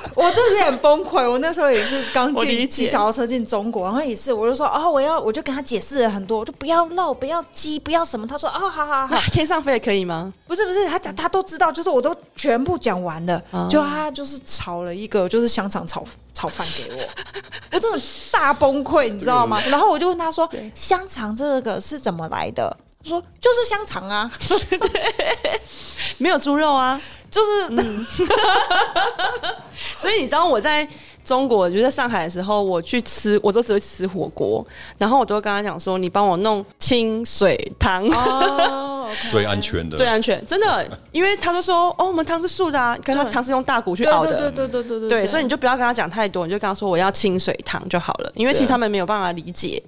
[0.15, 8.27] 我真的是很崩溃，我那时候也是刚进骑脚踏车进中国，然后也是，我就说哦，我要，我就跟他解释了很多，我就不要肉，不要鸡，不要什么。
[8.27, 10.33] 他说哦，好好好， 天上飞也可以吗？
[10.47, 17.03] 不是不是，他他他都知道，就是我都全部讲完了，哦就他就是炒了一个就是香肠炒炒饭给我，
[17.73, 19.61] 我真的大崩溃，你知道吗？
[19.71, 22.77] 然后我就问他说，香肠这个是怎么来的？
[23.03, 24.31] 他说就是香肠啊，
[26.19, 27.01] 没有猪肉啊。
[27.31, 27.49] 就是、
[29.97, 30.87] 所以你知道我在
[31.25, 34.63] 中国，就在上海的时候，我去吃，我都只会吃火锅，
[34.99, 38.07] 然后我都会跟他讲说，你帮我弄清水汤。
[38.11, 43.33] 哦， 最安全的，最安全，真的，因为他就说哦，我们汤是素的啊，可是他对。
[43.33, 49.83] 汤是用大骨去熬的，对对对对对对，所以你就不要跟他讲太多，你就跟他说我要清水汤就好了，因为其实他们没有办法理解。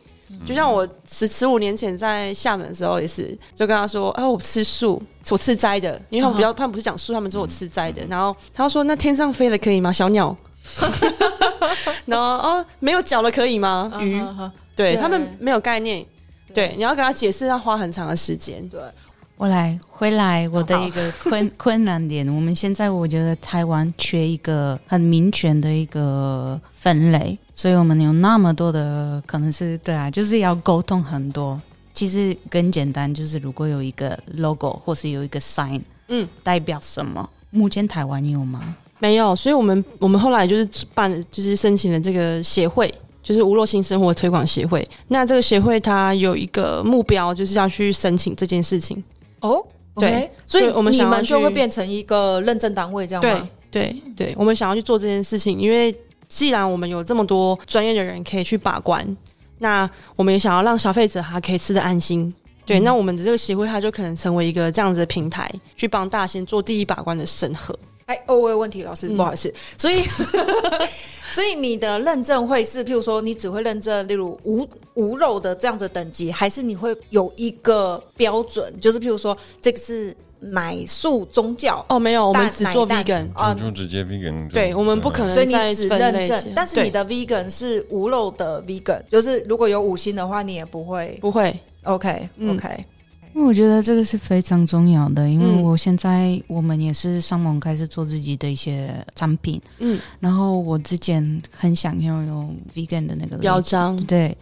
[0.46, 8.04] 就像我十十五年前在厦门的时候也是，就跟他说，啊，我吃素，我吃斋的，因为他们比较，他们不是讲素，他们说我吃斋的。
[8.08, 9.92] 然后他说，那天上飞的可以吗？
[9.92, 10.36] 小鸟。
[12.06, 13.92] 然后哦，没有脚的可以吗？
[14.00, 14.20] 鱼，
[14.74, 16.04] 对他们没有概念。
[16.52, 18.66] 对，你要给他解释，要花很长的时间。
[18.68, 18.80] 对，
[19.44, 31.60] 我来回来我的一个困 困难点，我们现在我觉得台湾缺一个很明确的一个分类，所以我们有那么多的可能是对啊，就是要沟通很多。
[31.92, 37.28] 其实更简单，就是如果有一个 logo 或是有一个 sign，嗯，代表什么？
[37.50, 38.74] 目前台湾有吗？
[38.98, 44.88] 没有，所以我们我们后来就是办，就是申请了这个协会，就是无肉性生活推广协会。
[45.08, 49.04] 那这个协会它有一个目标，就是要去申请这件事情。
[49.48, 49.62] 哦，
[49.96, 53.48] 对所以我们你想要去们就会变成一个认证单位这样对吗？
[53.70, 55.94] 对对，我们想要去做这件事情，因为
[56.26, 59.04] 既然我们有这么多专业的人可以去把关，
[59.58, 62.32] 那我们也想要让消费者他可以吃的安心。
[62.64, 67.78] 对，那我们的这个协会，它就可能成为一个这样子的平台，去帮大家先做第一把关的审核。
[68.06, 69.52] 哎，哦，我有问题，老师，嗯不好意思。
[69.78, 70.02] 所以，
[71.32, 83.26] 所以你的认证会是，譬如说，你只会认证，例如无无肉的这样子的等级，还是你会有一个标准，就是譬如说，这个是奶素宗教，哦，没有，我们只做 vegan。
[83.34, 84.54] 啊就就直接 vegan 就。
[84.54, 91.18] 对，我们不可能所以你只分类些认证，但是你的 vegan 是无肉的 vegan，就是如果有五星的话，你也不会。
[91.22, 91.58] 不会。
[91.84, 92.68] OK 嗯 OK，
[93.34, 95.62] 因为我觉得这个是非常重要的，因为嗯。
[95.64, 103.96] 我现在我们也是上网开始做自己的一些产品，嗯，然后我之前很想要用 vegan 的那个标章。
[104.04, 104.36] 对，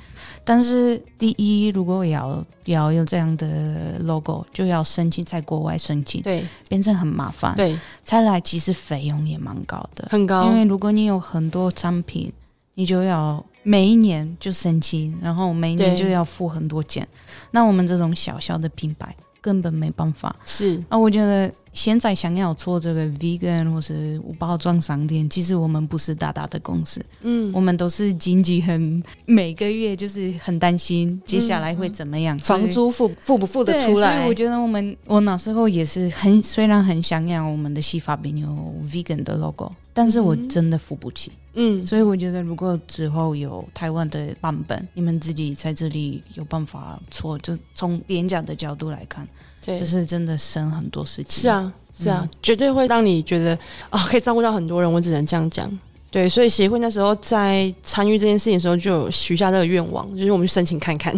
[0.45, 6.45] 但是第一，如果要要有这样的 logo，就要申请在国外申请，对。
[6.69, 7.55] 变成很麻烦。
[7.57, 10.45] 对，再来，其实费用也蛮高的，很高。
[10.45, 10.55] 因。
[10.55, 12.31] 为如果你有很多产品，
[12.75, 17.07] 你就要每一年就升级，然后每一年就要付很多钱。
[17.51, 20.35] 那我们这种小小的品牌根本没办法。
[20.45, 27.51] 是啊，我觉得现在想要做这个 vegan 或是无包装商店，其实我们不是大大的公司，嗯。
[27.55, 34.17] 我们都是经济很每个月就是很担心接下来会怎么样，房租付付不付得出来。
[34.17, 34.35] 所以我？
[34.43, 38.49] 觉得我们我那时候也是很虽然很想要我们的洗发饼有
[38.85, 41.31] vegan 的 logo，但是我真的付不起。
[41.55, 49.29] 嗯，所以我觉得如果之后有台湾的版本，你们自己在这里有办法做，就从廉价的角度来看，
[49.65, 51.43] 对这，是真的生很多事情。
[51.43, 53.59] 是，啊，是啊，绝对会让你觉得
[53.91, 54.93] 啊、可以照顾到很多人。
[54.93, 55.71] 我只能这样讲。
[56.11, 61.15] 对，所以协会那时候在参与这件事情的时候，就有许下这个愿望，就是我们去申请看看。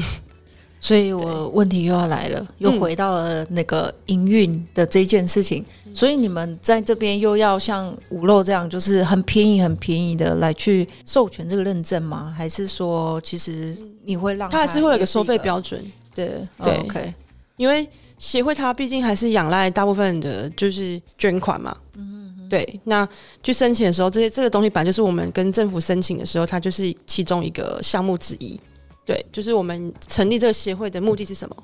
[0.81, 5.65] 所以我问题又要来了，又回到了那个营运的这件事情。
[5.95, 12.33] 所以你们在这边又要像五肉这样，就是很便宜、很便宜的来去授权这个认证吗？
[12.37, 13.75] 还是说，其实
[14.05, 15.83] 你会让它还是会有一个收费一标准，
[16.15, 16.29] 对
[16.63, 17.15] 对哦 OK，
[17.57, 17.89] 因为
[18.19, 21.77] 协会它毕竟还是仰赖大部分的就是捐款嘛。
[21.97, 23.09] 嗯对，那
[23.43, 28.61] 去申请的时候，这些这个东西本来就是我们跟政府申请的时候，它就是其中一个项目之一。
[29.05, 31.57] 对，就是我们成立这个协会的目的是什么？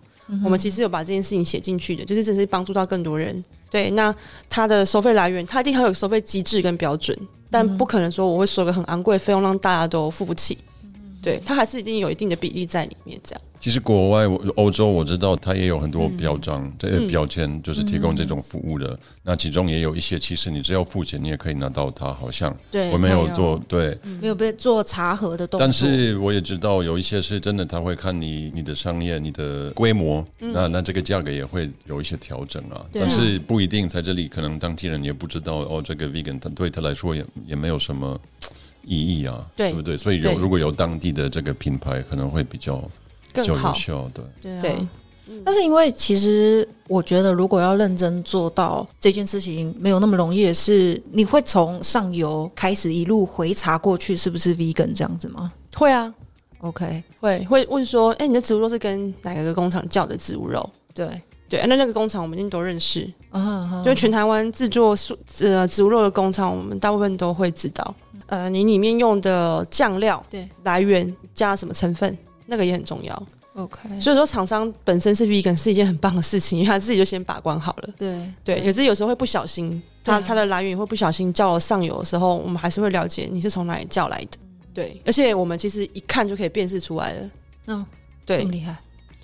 [0.45, 3.43] 我们其实有把这件事情写进去的，就是只是帮助到更多人。
[3.71, 4.15] 对，那
[4.49, 7.17] 它的收费来源，它一定还有收费机制跟标准，
[7.51, 10.57] 但不可能说我会收个很昂贵的费用让大家都付不起。
[11.21, 13.43] 对，它还是一定有一定的比例在里面，这样。
[13.61, 18.99] 其实国外我欧洲我知道它也有很多标章，这嗯些标签就是提供这种服务的。
[19.23, 22.11] 那其中也有一些，其实你只要付钱，你也可以拿到它。
[22.13, 22.57] 好像。
[22.71, 32.85] 对我没有做对，没有被做查核的动作，但是我也知道有一些是真的，他会看你你的商业、你的规模，那那这个价格也会有一些调整啊。
[32.93, 38.19] 但是不一定在这里，可能当地人也不知道哦，这个 vegan 他对他来说也也没有什么
[38.85, 39.73] 意义啊，对。
[39.75, 39.97] 不对？
[39.97, 42.83] 所以有如果有当地的这个品牌，可能会比较
[43.33, 43.77] 更好。
[44.41, 44.53] 对。
[44.53, 44.61] 啊。
[44.61, 44.89] 对，
[45.45, 55.53] 但是因为其实我觉得，如果要认真做到这件事情，没有那么容易的是，你会从上游开始一路回查过去，是不是 vegan 这样子吗？
[55.77, 56.13] 会啊
[56.63, 60.69] ，？OK，会会问说，哎、你的植物肉是跟哪个工厂叫的植物肉？
[60.93, 61.09] 对，
[61.49, 67.95] 对，那那个工厂我们一定都认识，嗯嗯就全台湾制作素呃植物肉的工厂，我们大部分都会知道。
[68.27, 70.49] 呃，你里面用的酱料对。
[70.65, 72.17] 来源加了什么成分，
[72.51, 73.27] 那个也很重要。
[73.55, 77.89] OK，所以说，厂商本身是 vegan 是一件很棒的事情，因为他自己就先把关好了。
[77.97, 80.27] 对对，可是有时候会不小心，它对。
[80.27, 84.39] 它的来源会不小心叫了上游的时候，我们还是会了解你是从哪里叫来的。
[84.73, 87.31] 对，而且我们其实一看就可以辨识出来了。
[87.67, 87.87] 嗯，
[88.25, 88.45] 这对。
[88.45, 88.79] 么，厉害，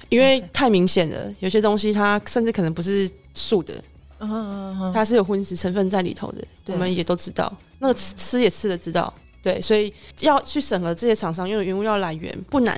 [0.09, 3.74] 因为太明显了，有些东西它甚至可能不是素的，
[4.18, 7.57] 嗯嗯嗯，它是有荤食成分在里头的，我们也都知道。
[7.79, 9.12] 那个吃吃也吃的知道，
[9.47, 12.77] 对，所以要去审核这些厂商，因为原物料来源不难，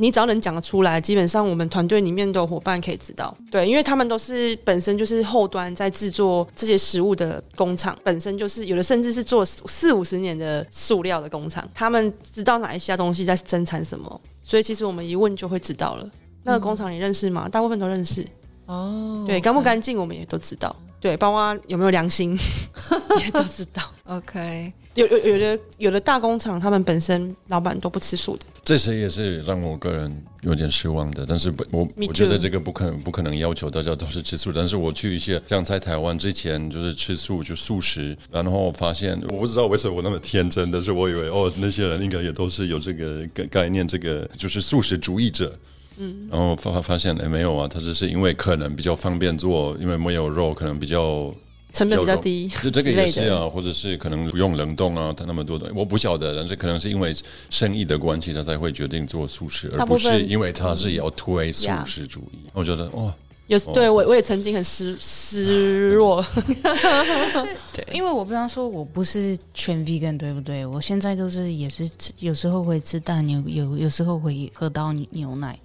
[0.00, 3.36] 你只要能讲得出来，基本上我们团队里面的伙伴可以知道。
[3.50, 16.10] 对，因为他们都是本身就是后端在制作这些食物的工厂，本身就是有的甚至是做四五十年的塑料的工厂，他们知道哪一些东西在生产什么，所以其实我们一问就会知道了。
[16.42, 17.50] 那个工厂你认识吗？
[17.50, 18.26] 大部分都认识。
[18.64, 20.74] 哦，对，干不干净我们也都知道。
[20.98, 22.38] 对，包括有没有良心
[23.22, 23.82] 也都知道。
[24.06, 28.44] ？OK，有有有的有的大工厂，他们本身老板都不吃素的。
[28.64, 45.58] 这些也是让我个人有点失望的，但是不，我我觉得这个不可能不可能要求大家都是吃素，但是我去一些像在台湾之前就是吃素就素食，然后发现我不知道为什么我那么天真，但是我以为哦那些人应该也都是有这个概概念，这个就是素食主义者。
[45.98, 51.32] 嗯，然后发发现哎没有啊，他只是因为可能比较方便做，因为没有肉，可能比较
[51.72, 57.14] 成本比较低，就这个也是啊，或者是可能不用冷冻啊，它那么多的，我不晓得，但是可能是因为
[57.50, 62.38] 生意的关系，他才会决定做素食，而不是因为他是要推素食主义。
[62.52, 63.14] 我觉得哇，
[63.46, 66.24] 有哦对我我也曾经很失失落，
[67.72, 70.66] 对因为我比方说，我不是全 vegan，对不对？
[70.66, 75.58] 我现在都是也是有时候会吃蛋，有有有时候会喝到牛奶。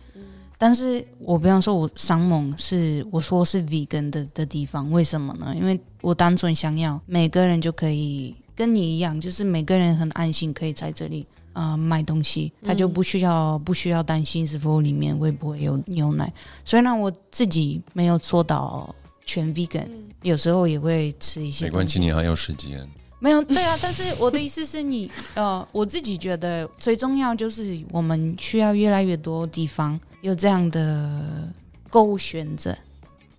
[0.57, 5.53] 但是我比方说，我商盟是我说是 vegan 的的地方，为什么呢？
[5.55, 16.33] 因为我单纯想要每个人就可以跟你一样，就是每个人很安心可以在这里啊、呃买东西，他就不需要、不需要担心是否里面会不会有牛奶。
[16.65, 18.93] 虽然我自己没有做到
[19.25, 19.87] 全 vegan，、
[20.23, 22.87] 有时候也会吃一些没关系，你还有时间。
[23.19, 31.51] 没有，对啊，但是我的意思是你，呃，我自己觉得最重要就是我们需要越来越多地方有这样的
[31.89, 32.75] 购物选择，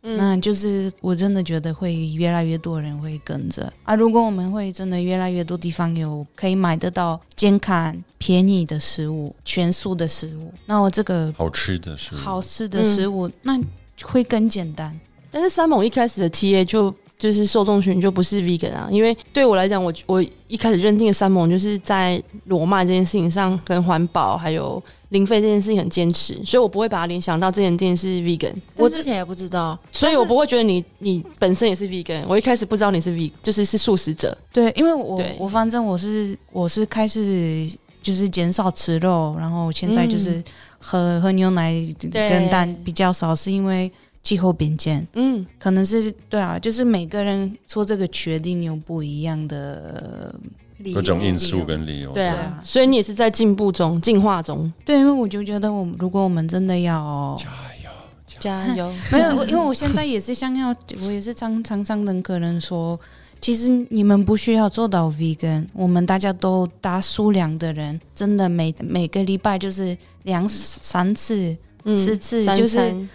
[0.03, 3.95] 嗯那就是我真的觉得会越来越多人会跟着啊。
[3.95, 13.61] 如果我们会真的越来越多地方有可以买得到健康、便宜的食物、全素的食物，那我这个好吃的食物好吃的食物，那
[14.03, 14.99] 会更简单。
[15.31, 37.69] 但是三猛一开始的 TA 就就是受众群就不是 vegan 啊，因为对我来讲，我我一开始认定的三盟就是在裸卖这件事情上跟环保还有零费这件事情很坚持，所以我不会把它联想到这件店是 vegan，我之前也不知道，所以我不会觉得你你本身也是 vegan，我一开始不知道你是 v 就是是素食者，对，因为我我反正我是我是开始
[38.01, 40.41] 就是减少吃肉，然后现在就是
[40.79, 41.75] 喝、喝牛奶
[42.13, 43.91] 跟蛋比较少，是因为
[44.23, 50.35] 气候变迁，嗯，可能是对啊，就是每个人做这个决定有不一样的
[50.93, 52.13] 各种因素跟理由。
[52.13, 52.61] 对啊。
[52.63, 57.49] 所以你也是在进步中、进化中，对，因为我就觉得我们如果我们真的要加
[57.83, 57.91] 油，
[58.27, 58.93] 加加油！
[59.11, 62.99] 没有，因为我现在也是想要，我也是常常常跟客人说，
[63.41, 73.09] 其实你们不需要做到 vegan，我们大家都大数量的人，真的每每个礼拜就是两三次、嗯四次，就是餐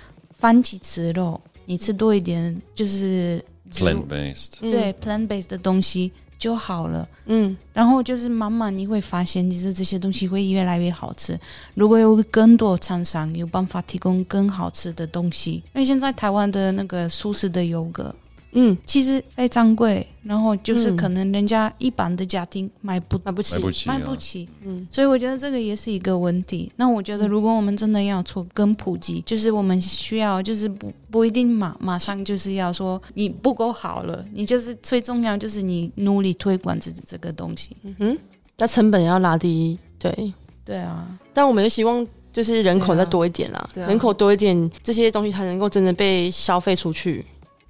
[0.44, 3.42] 番茄吃肉，你吃多一点，就是
[3.72, 4.70] plant based，嗯。
[4.70, 7.08] 对 plant based 的东西就好了。
[7.28, 7.56] 嗯。
[7.72, 11.40] 然后就是慢慢你会发现，其实这些东西会越来越好吃。
[11.76, 18.14] 如果有更多厂商有办法提供更好吃的东西，因为现在台湾的那个素食的油格
[18.54, 24.88] 嗯，其实非常贵，然后就是嗯可能人家一般的家庭买不买不起买，不起、啊，买不起，嗯。
[24.92, 26.72] 所以我觉得这个也是一个问题。
[26.76, 37.76] 那我觉得如果我们真的要做跟普及，就是我们需要就是不不一定马马上就是要说你不够好了，你就是最重要就是你努力推广这这个东西。
[37.84, 38.18] 嗯哼，
[38.58, 40.34] 那成本要拉低，对。
[40.66, 47.26] 对啊，但我们就希望就是人口再多一点啦，人口多一点，这些东西才能够真的被消费出去，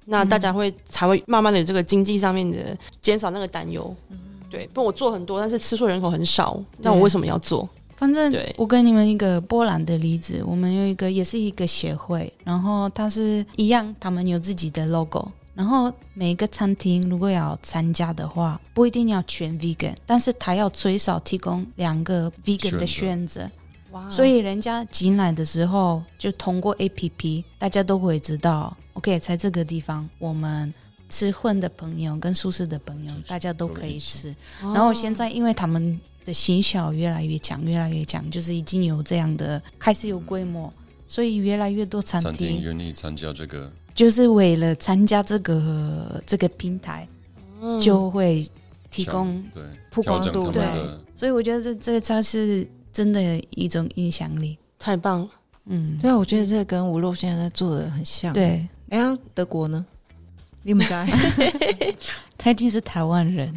[0.06, 3.94] 那大家会、才会慢慢的有这个经济上面的减少那个担忧。
[4.50, 7.68] 对，不我做很多，但是吃素人口很少，那我为什么要做？
[7.96, 15.26] 反正我跟你们一个波兰的例子，我们有一个也是一个协会，然后它是一样，他们有自己的 logo。
[15.54, 23.48] 然后每一个餐厅如果要参加的话，不一定要全 vegan，但是他要最少提供两个 vegan 的选择。
[23.92, 30.72] 哇所以人家进来的时候，就通过 A P P，大家都会知道，OK，在这个地方，我们
[31.08, 34.34] 吃荤的朋友跟素食的朋友，大家都可以吃。
[34.60, 40.72] 然后现在因为他们的行销越来越强，越来越强，就是已经有这样的开始有规模，
[41.06, 47.06] 所以越来越多餐餐厅厅愿意参加这个，就是为了参加这个这个平台，
[47.60, 48.48] 嗯就会
[48.90, 49.40] 提供。
[49.52, 54.58] 对曝光度调整他们的所以我觉得这这个才是真的一种影响力。
[54.76, 55.28] 太棒了，
[55.66, 59.84] 嗯，对啊，我觉得这个跟吴露现在在做的很像。，对，哎呀，德国呢？
[60.62, 61.04] 你们在？
[62.38, 63.52] 他已经是台湾人。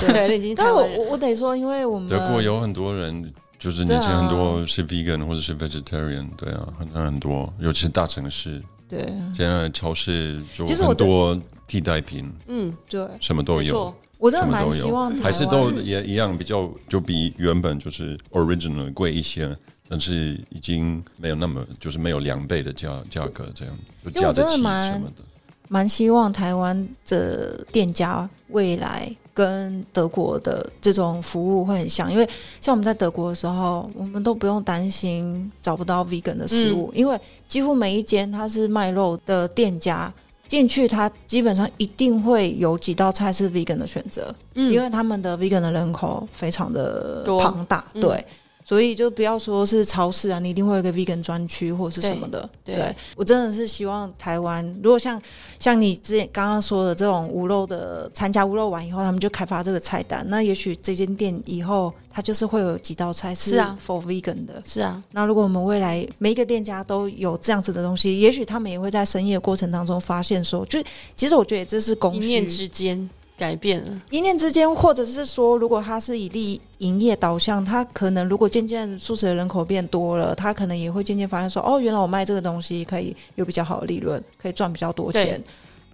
[0.00, 9.00] 对，已经台但我我我得说，因为我们德国有很多人，就是年轻很多是 vegan 或者是 vegetarian，对啊，很很多，尤其是大城市，对。
[9.36, 11.36] 现在超市就很多
[11.66, 19.48] 替代品，嗯，对，什么都有。，我真的蛮希望还是都也一样，比较就比原本就是 original 贵一些，
[19.88, 25.22] 但是已经没有那么就是没有两倍的价价格这样，就就我真的加得起蛮什么的。
[25.68, 32.28] 蛮希望台湾的店家未来跟德国的这种服务会很像，因为
[32.60, 40.12] 像我们在德国的时候，我们都不用担心找不到 vegan 的食物，因为几乎每一间它是卖肉的店家。
[40.46, 48.24] 进去，它基本上一定会有几道菜是 vegan 的选择，嗯因为他们的 vegan 的人口非常的庞大，嗯对，
[48.64, 52.48] 所以就不要说是超市啊，你一定会有一个 vegan 专区或是什么的。
[52.64, 52.96] 对对。
[53.14, 55.20] 我真的是希望台湾，如果像
[55.60, 64.62] 像你之前刚刚说的这种无肉的，参加无肉完以后，他们就开发这个菜单，那也许这间店以后它就是会有几道菜是啊，for vegan 的。
[64.66, 70.84] 是啊，那如果我们未来每一个店家都有这样子的东西，也许他们也会在生意的过程当中发现说，就是
[71.14, 72.26] 其实我觉得这是供需。
[72.26, 85.44] 一念之间改变了，一念之间，或者是说，如果他是以利营业导向，他可能如果渐渐素食的人口变多了，他可能也会渐渐发现说，哦，原来我卖这个东西可以有比较好的利润，可以赚比较多钱对。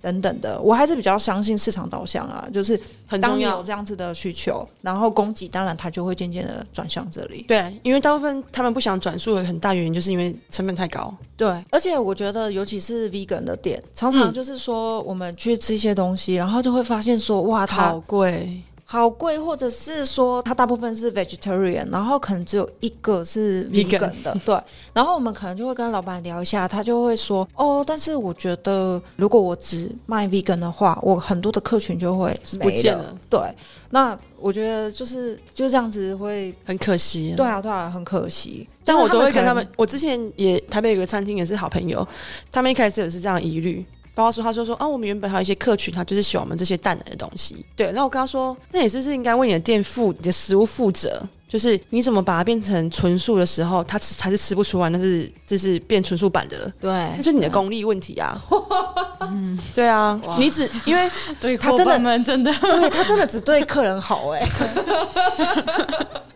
[0.03, 2.79] 等等的，我还是比较相信市场导向啊，就是
[3.21, 3.61] 当你有。
[3.63, 7.45] 这样子的需求，然后供给，当然它就会渐渐的转向这里。
[7.47, 11.15] 对，因为大部分他们不想转述的很大原因，就是因为成本太高。
[11.37, 18.61] 对，而且我觉得，尤其是 vegan 的店，常常嗯就是说，我们去吃一些东西，然后就会发现说，哇，它好贵，
[18.93, 24.59] 好贵，或者是说它大部分是 vegetarian，然后可能只有一个是 Vegan 的，对。
[24.93, 33.41] 然后我们可能就会跟老板聊一下，他就会说，哦，但是我觉得如果我只卖 vegan 的话，我很多的客群就会没不见了对，
[33.91, 37.33] 那我觉得就是就这样子会，很可惜。
[37.37, 38.69] 对啊，对啊，很可惜。
[38.85, 42.05] 但我都会跟他们，我之前也台北有个餐厅也是好朋友，
[42.51, 43.87] 他们一开始也是这样疑虑。
[44.15, 47.65] 包括说，他说说啊，我们原本还有一些客群，他就是喜欢我们这些蛋奶的东西。
[47.77, 51.23] 对，那我跟他说，那你是不是应该为你的店负你的食物负责？
[51.49, 58.41] 就是你怎么把它变成纯素的时候，他吃还是吃不出来，那是这是变纯素版的了，对，那就是你的功力问题啊。
[59.23, 64.47] 嗯， 对啊，你只因为 对，他真的们真的对他真的只对客人好哎、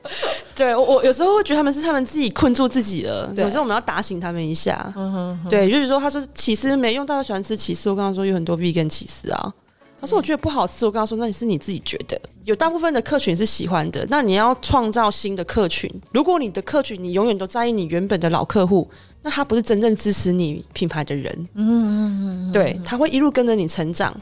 [0.55, 4.93] 对我我有时候会觉得他们是他们自己困住自己了，有时候我们要打醒他们一下。
[4.97, 7.91] 嗯哼哼，对，就是说，他说起司没用，大家喜欢吃起司。
[7.91, 9.53] 我跟他说有很多 vegan 起司啊，
[10.01, 15.91] 他说我觉得不好吃，我跟他说那你是你自己觉得，有大部分的客群是喜欢的，那你要创造新的客群。
[16.13, 18.89] 如果你的客群你永远都在意你原本的老客户，
[19.23, 21.49] 那他不是真正支持你品牌的人。
[21.55, 24.15] 嗯嗯嗯，对，他会一路跟着你成长。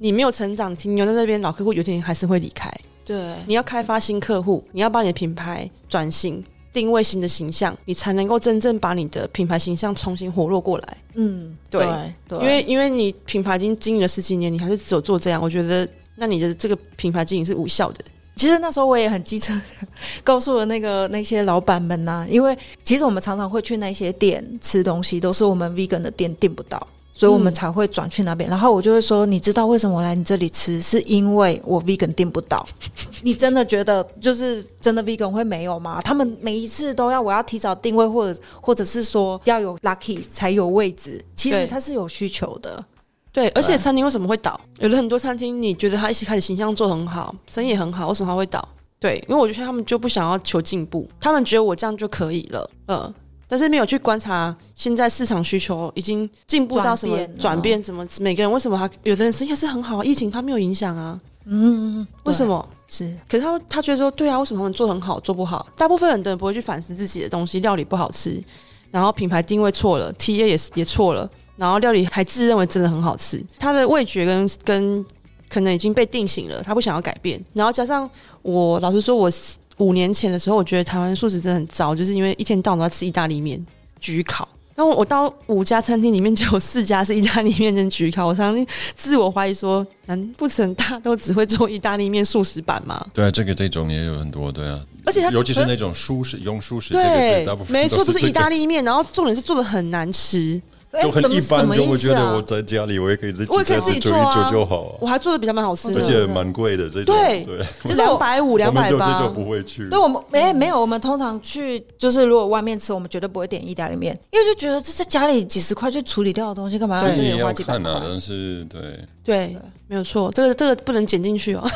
[0.00, 2.70] 你没有成长，停留在那边，老客户有一天还是会离开。
[3.04, 6.42] 对，你要开发新客户，你要把你的品牌转型。
[6.72, 10.96] 定位新的形象，你才能够真正把你的品牌形象重新活络过来。
[11.14, 11.86] 嗯，对，
[12.26, 18.04] 对，因为因为你品牌已经经营了十几年，你还是只有做这样，我觉得那你的这个品牌经营是无效的。
[18.34, 19.54] 其实那时候我也很机车，
[20.24, 26.84] 告诉了那个那些老板们呐，因为其实我们常常会去那些店吃东西，都是我们 vegan 的店订不到。
[27.16, 30.82] 所以我们才会转去那边，然后我就会说，你知道为什么我来你这里吃？
[30.82, 32.66] 是因为我 vegan 订不到。
[33.22, 36.02] 你真的觉得就是真的 vegan 会没有吗？
[36.02, 41.24] 他们每一次都要我要提早定位，或者或者是说要有 lucky 才有位置。
[41.36, 42.84] 其实它是有需求的。
[43.30, 44.60] 对，而且餐厅为什么会倒？
[44.80, 48.68] 有了很多餐厅，你觉得他一开始形象做很好，生意很好，为什么他会倒？
[48.98, 52.70] 对，因为我觉得他们就不想要求进步，他们觉得我这样就可以了。
[52.88, 53.14] 嗯。
[53.46, 57.82] 但是没有去观察现在市场需求已经进步到什么转变？
[57.82, 61.20] 什么每个人为什么他有的人生意是很好，疫情他没有影响啊？
[61.46, 63.14] 嗯，为什么是？
[63.28, 65.66] 可是他他觉得说，对啊，为什么他们做很好，做不好？
[65.76, 68.42] 大部分人都不会去反思自己的东西，料理不好吃，
[68.90, 75.06] 然后品牌定位错了，T A 也是也错了，然后料理还自认为真的很好吃，他的味觉跟跟
[75.50, 77.38] 可能已经被定型了，他不想要改变。
[77.52, 78.08] 然后加上
[78.40, 79.30] 我老实说，我。
[79.78, 83.64] 五年前的时候，我觉得台湾素食真的很糟，就是因为一天到晚都要吃意大利面、
[84.00, 84.48] 焗烤。
[84.76, 88.26] 然后我到五家餐厅里面，就有四家是意大利面跟焗烤。
[88.26, 88.66] 我常常
[88.96, 93.06] 自我怀疑说，难不成大家都只会做意大利面素食版吗？
[93.12, 94.80] 对啊，这个这种也有很多，对啊。
[95.04, 100.60] 而且它尤其是那种素食用素食，对，大部分没错，不是意大利面，然后重点是做的很难吃。
[101.02, 104.96] 就很一般，就会觉得我在家里我也可以自己我也可以自己做啊，就好。
[105.00, 107.14] 我还做的比较蛮好吃的，而且蛮贵的这种。
[107.14, 109.88] 对对，就两百五、 两百八，就不会去。
[109.88, 117.92] 对我们没没有，我们通常去就是如果外面吃，我们绝对不会点意大利面，因为就觉得这在家里几十块就处理掉的东西，干嘛要自己花几百块？
[118.00, 118.80] 但是对
[119.24, 119.56] 对，
[119.88, 121.62] 没有错，这个这个不能剪进去哦。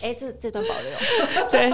[0.00, 0.90] 哎，这这段保留。
[1.50, 1.70] 对。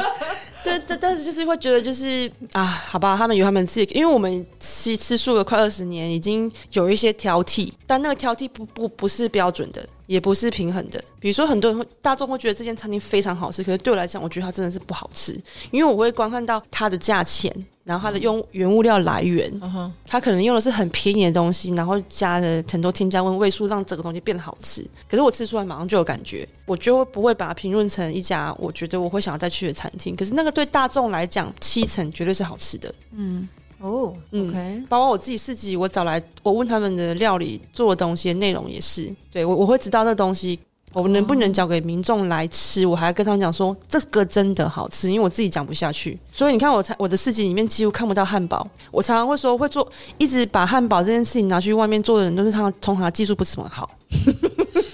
[0.66, 10.99] 但但但是就是会觉得就是啊，好吧，他们有他们自己，因为我们吃吃素了快二十年，已经有一些挑剔，但那个挑剔不不不是标准的，也不是平衡的。
[11.20, 15.39] 比如说，很多人会大众会觉得这间餐厅非常好吃，可是对我来讲，我觉得它真的是不好吃，
[15.70, 17.55] 因为我会观看到它的价钱。
[17.85, 19.53] 然后它的用原物料来源，
[20.07, 24.82] 它可能用的是很便宜的东西，然后加了很多添加味素，让整个东西变得好吃。
[25.09, 30.16] 可是我吃出来马上就有感觉，我就不会把它评论成一家我觉得我会想要再去的餐厅。
[30.16, 32.95] 可是那个对大众来讲，七成绝对是好吃的。
[33.12, 33.47] 嗯，
[33.78, 40.59] 哦，OK，包括我自己四级，我找来我问他们的料理做的东西内容也是，对我我会知道这东西。
[40.95, 42.86] 我能不能交给民众来吃？
[42.86, 46.18] 我还要跟他们讲说这个真的好吃，因为我自己讲不下去。
[46.32, 48.66] 所以你看，我我的市集里面几乎看不到汉堡。
[48.90, 49.86] 我常常会说会做，
[50.18, 53.90] 一直把汉堡这件事情拿去外面做的人，都是他们通常技术不怎么好。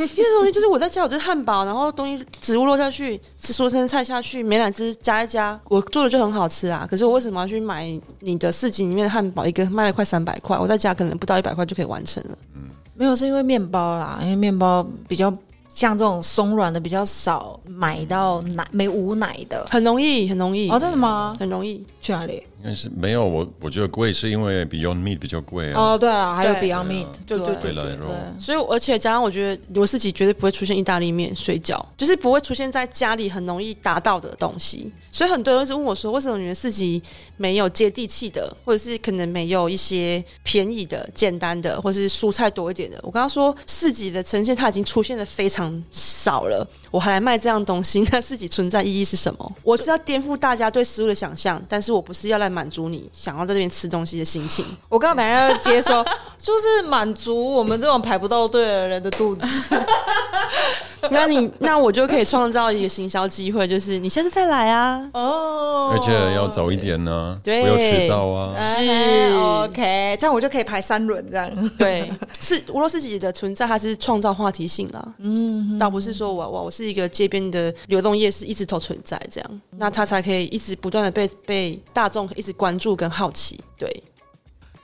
[0.01, 6.87] 因为东西就是我在家，我就是汉堡，然后东西植物落下去，吃蔬生菜下去，美奶滋加一加，我做的就很好吃啊。
[6.91, 7.87] 可是我为什么要去买
[8.21, 9.45] 你的市集里面的汉堡？
[9.45, 12.39] 一个卖了快三百块，我在家可能不到一百块就可以完成了。
[12.55, 12.63] 嗯，
[12.95, 15.31] 没有是因为面包啦，因为面包比较。
[15.73, 21.37] 像这种松软的比较少买到奶没无奶的，很容易，很容易哦，真的吗？
[21.39, 22.43] 很容易去哪里？
[22.63, 25.81] 应该是没有我，我觉得贵是因为 Beyond Meat 比较贵啊。
[25.81, 27.97] 哦，对啊，还有 Beyond Meat，对对对对。
[28.39, 34.93] 所以，而且加上我觉得我自己绝对不会出现意大利面、水饺，就是不会出现在家里很容易达到的东西。
[35.13, 37.03] 所以很多人一直问我说，为什么你们四级
[37.37, 42.99] 没有接地气的，或者是可能没有一些便宜的、简单的，或者是蔬菜多一点的？
[43.03, 49.53] 我跟他说，四级的呈现它已经出现的非常少了，我还来卖这样东西，那市集存在意义是什么？
[49.65, 54.65] 我是要颠覆大家对食物的想象，但是我不是要来满足你想要在这边吃东西的心情。
[54.89, 56.05] 我刚刚本来要接说，
[56.39, 59.47] 就是满足我们这种排不到队的人的肚子。
[61.11, 65.09] 那你那我就可以创造一个行销机会，就是你下次再来啊。
[65.15, 68.55] 哦，而且要早一点呢，对，不要迟到啊。
[68.59, 71.71] 是 OK，这样我就可以排三轮这样。
[71.79, 75.15] 对， 是俄罗斯姐的存在，它是创造话题性了。
[75.19, 83.59] 嗯，倒不是说我我我是一个街边的流动夜市，一直都存在这样，那它才可以一直不断的被被大众一直关注跟好奇。
[83.79, 84.03] 对，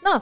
[0.03, 0.21] 那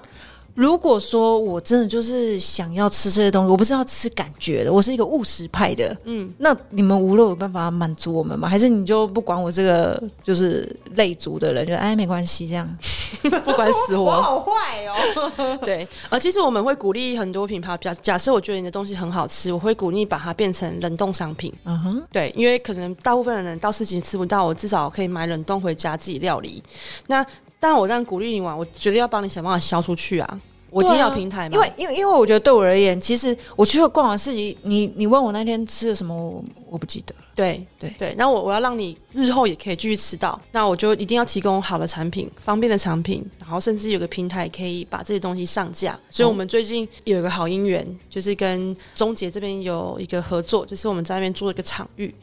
[0.55, 8.49] 如果说我真的就是想要吃这些东西，我不是要吃感觉的，我是一个务实派的，嗯，那你们无论有办法满足我们吗？
[8.49, 12.69] 还是你就不管我这个就是类族的人，就哎没关系这样？
[13.45, 14.23] 不管死活。
[14.23, 15.59] 好坏哦！
[15.63, 21.53] 对，呃，其实我们会鼓励很多品牌，假假设我觉得你的东西很好吃，我会鼓励把它变成冷冻商品。
[21.65, 26.63] 嗯哼，对，因为可能大部分的人到市集吃不到，我至少可以买冷冻回家自己料理。
[27.07, 27.25] 那
[27.65, 30.41] 但我这样鼓励你玩，我绝对要帮你想办法销出去啊！
[30.69, 37.21] 我一定要有平台嘛，因为因为因为我觉得对我而言，其实我去逛完市集，你你问我那天吃了什么，我我不记得了。
[37.35, 45.99] 对对对，那我我要让你日后也可以继续吃到，那我就一定要提供好的产品、方便的产品，然后甚至有个平台可以把这些东西上架。
[46.11, 52.15] 所以，我们最近有一个好姻缘，就是跟中捷这边有一个合作，就是我们在那边租了一个场域。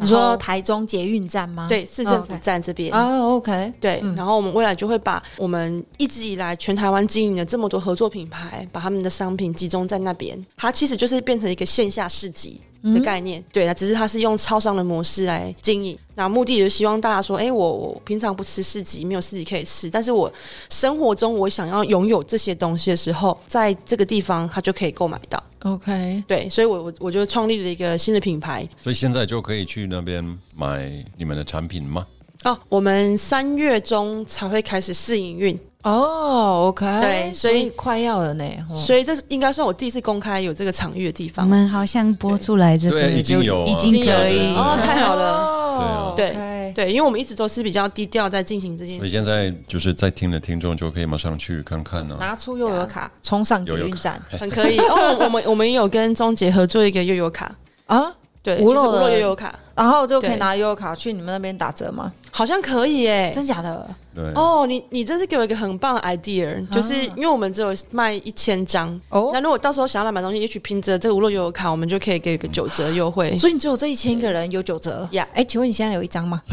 [0.00, 1.66] 你说台中捷运站吗？
[1.68, 2.92] 对，市政府站这边。
[2.92, 10.38] 哦，OK，对，然后我们未来就会把我们一直以来全台湾经营的这么多合作品牌，把他们的商品集中在那边。
[10.56, 12.60] 它其实就是变成一个线下市集。
[12.82, 20.32] 的概念，对啊，只是它是用超商的模式来经营，那目的就是希望大家说，哎，我我平常不吃市集，没有市集可以吃，但是我
[20.70, 25.42] 生活中我想要拥有这些东西的时候，在这个地方它就可以购买到。
[25.62, 30.24] OK，对，所以我我我就创立了一个新的品牌，所以现在就可以去那边
[30.56, 32.06] 买你们的产品吗？
[32.44, 35.58] 哦，我们三月中才会开始试营运。
[35.82, 38.44] 哦，OK，对，所以快要了呢。
[38.68, 41.46] 所以这应该算我第一次公开有这个场域的地方。
[41.46, 46.14] 我们好像播出来这个已经有，已经可以哦，太好了。
[46.16, 46.34] 对
[46.72, 49.00] 对对，因为我们一直都是比较低调在进行这件事。
[49.00, 55.16] 所以现在就是在听的听众就可以马上去看看呢，拿出悠游卡冲上捷运站，很可以 哦。
[55.20, 57.54] 我们我们有跟中捷合作一个悠游卡
[57.86, 58.14] 啊。
[58.42, 62.10] 对，无漏的悠游卡，然后就可以拿悠游卡去你们那边打折吗？
[62.30, 63.86] 好像可以诶，真假的？
[64.12, 73.36] 对哦，你你真是给我一个很棒的 idea，就是因为我们只有卖一千张哦，那如果到时候想要来买东西，也许凭着这个无漏悠游卡，我们就可以给一个九折优惠。
[73.36, 75.26] 所以你只有这一千个人有九折呀？
[75.32, 76.42] 哎，请问你现在有一张吗？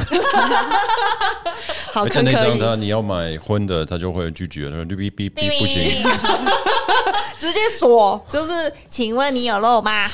[1.91, 5.89] 好，可那张他你要买荤的，他就会拒绝，他说哔哔哔哔不行。
[7.39, 10.07] 直接锁，就是请问你有肉吗？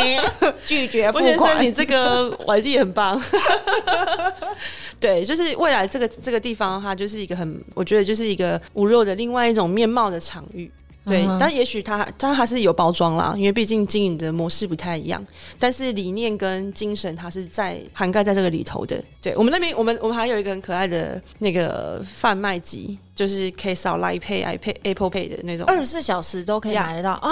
[0.66, 1.62] 拒绝付款。
[1.62, 3.20] 你这个玩意很棒。
[5.00, 10.70] 对，就是未来这个这个地方，它就是一个很，我觉得就是一个无肉的另外一种面貌的场域。
[11.06, 15.22] 对，但也许它它还是有包装啦，因为毕竟经营的模式不太一样。
[15.58, 19.04] 但是理念跟精神，它是在涵盖在这个里头的。
[19.20, 27.30] 对我们那边，我们我们还有一个很可爱的那个贩卖机，就是可以扫 Line Pay、iPay、Apple Pay 的那种，二十四小时都可以买得到啊！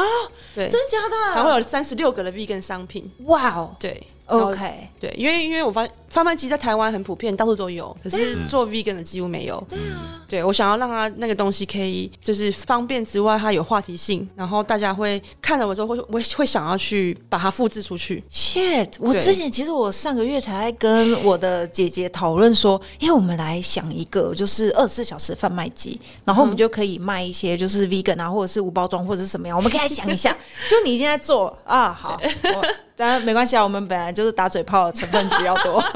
[0.55, 1.35] 对，真假的？
[1.35, 3.11] 它会有三十六个的 Vegan 商品。
[3.21, 4.07] 哇哦，对。
[4.27, 9.63] OK，对，因为因为我发贩卖机在台湾很普遍，到处都有，可是做 vegan 的几乎没有。
[9.69, 18.23] 对啊，对我想要让它那个东西可以就是方便之外，它有话题性，然后大家会看了我之后会会会想要去把它复制出去。
[18.31, 30.37] Shit，我之前其实我上个月才跟我的姐姐讨论说，因为我们来想一个就是二十四小时贩卖机，然后我们就可以卖一些就是 vegan 啊，或者是无包装或者是什么样，我们可以来想一下。
[30.71, 32.19] 就你现在做啊，好。
[32.97, 35.81] 但没关系啊，我们本来就是打嘴炮的成分比较多。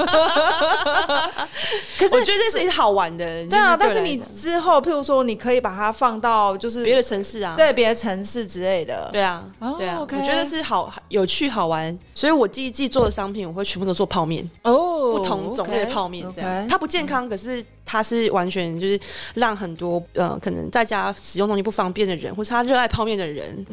[1.97, 3.75] 可是我觉得这是好玩的，对啊。
[3.77, 9.43] 但是你之后，譬如说，你可以把它放到就是别的城市啊，对别的城市之类的，对啊，
[9.77, 9.97] 对啊。
[9.99, 16.67] 我觉得是好有趣好玩，所以我第一季做的商品，我会全部都做泡面哦，不同种类的泡面这样。
[16.67, 17.63] 它不健康，可是。
[17.87, 18.99] 它是完全就是
[19.35, 23.65] 让很多呃可能在家使用东西不方便的人，或是他热爱泡面的人，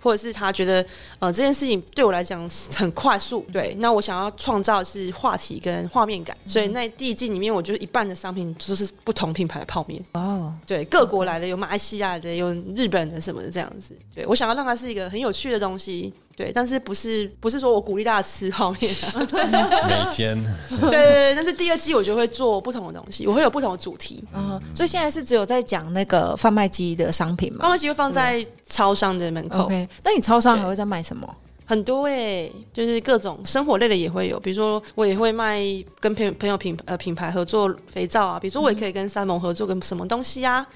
[0.00, 0.84] 或者是他觉得
[1.18, 10.04] 呃这件事情对我来讲很快速，对，那我想要创造的是话题跟画面感，所以那第一季里面，我觉得一半的商品都是不同品牌的泡面。
[10.12, 16.12] 哦，对，各国来的有马来西亚的，有日本的什么的这样子，对我想要让它是一个很有趣的东西。
[16.36, 19.26] 对，但是不是不是说我鼓励大家吃泡面啊？
[19.88, 20.42] 每天。
[20.70, 24.24] 对对对，但是第二季我就会做不同的东西，我会有不同的主题。
[24.34, 27.60] 嗯，所以现在是只有在讲那个贩卖机的商品嘛？
[27.62, 29.64] 贩卖机会放在超商的门口。
[29.64, 31.28] OK，那你超商还会在卖什么？
[31.72, 35.58] 很多哎，就是各种生活类的也会有，比如说我也会卖
[35.98, 40.66] 跟朋朋友品呃品牌合作肥皂啊，比如说我也可以跟三盟合作个什么东西啊，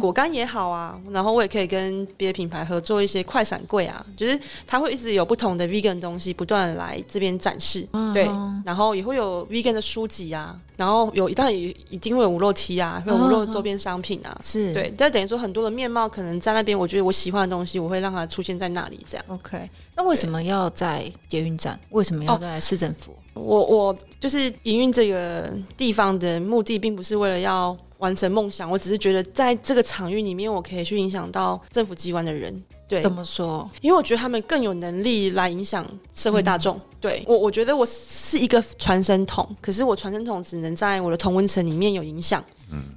[0.00, 8.26] 果干也好啊，然后我也可以跟别的品牌合作一些快闪柜啊，就是它会一直有不同的 vegan 东西不断来这边展示，对，
[8.64, 10.58] 然后也会有 vegan 的书籍啊。
[10.78, 14.94] 然后有，当然也一定会有无肉 T 啊，会有无肉周边商品啊，是对。
[14.96, 19.24] 但等于说很多的面貌可能在那边，我觉得我喜欢的东西，我会让它出现在那里，这样。
[19.26, 21.78] OK，那为什么么要在捷运站？
[21.90, 23.12] 为什么要在市政府？
[23.34, 32.62] 我我就是营运这个地方的目的，并不是为了要完成梦想，我只是觉得在这个场域里面，我可以去影响到政府机关的人。
[32.88, 33.68] 对，怎么说？
[33.82, 35.84] 因为我觉得他们更有能力来影响
[36.14, 36.80] 社会大众。
[37.00, 42.42] 对我，我觉得我是一个传声筒，可是我传声筒只能在我的同温层里面有影响。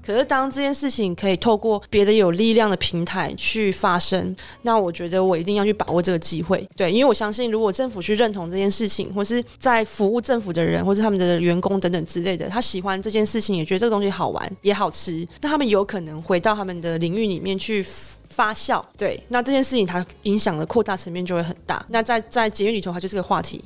[0.05, 6.67] 可是当这件事情可以透过别的有力量的平台去发生，那我觉得我一定要去把握这个机会。
[6.75, 17.85] 对，因为我相信，如果政府去认同这件事情，或是在服务政府的人，或是他们的员工等等之类的，他喜欢这件事情，也觉得这个东西好玩也好吃，那他们有可能回到他们的领域里面去
[18.29, 18.83] 发酵。
[18.97, 21.85] 对，那这件事情它影响的扩大层面就会很大。
[21.89, 23.63] 那在在节约里头，它就是个话题。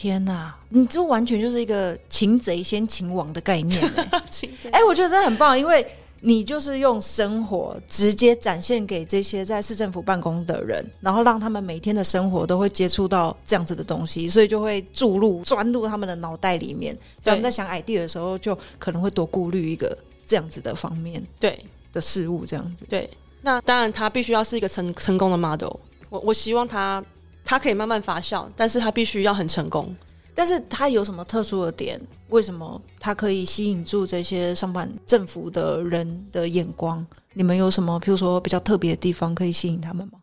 [0.00, 3.82] 天呐，你这完全就是一个擒贼先擒王的概念
[4.70, 4.84] 哎！
[4.84, 5.84] 我觉得真的很棒，因为
[6.20, 16.96] 你就是用生活直接展现给这些在市政府办公的人，然后让他们每天的生活都会接触到这样子的东西，所以就会注入钻入他们的脑袋里面。
[17.20, 21.58] 所以我们在想 idea 的时候，就可能会多顾虑一个这样子的方面对
[21.92, 22.84] 的事物，这样子。
[22.88, 23.10] 对，
[23.42, 25.74] 那当然他必须要是一个成成功的 model。
[26.08, 27.04] 我我希望他。
[27.48, 29.96] 它可以慢慢发酵，但是它必须要很成功。
[30.34, 31.98] 但是它有什么特殊的点？
[32.28, 37.04] 为什么它可以吸引住这些上班政府的人的眼光？
[37.32, 40.18] 你们有什么，譬如说比较特别的地方可以吸引他们吗？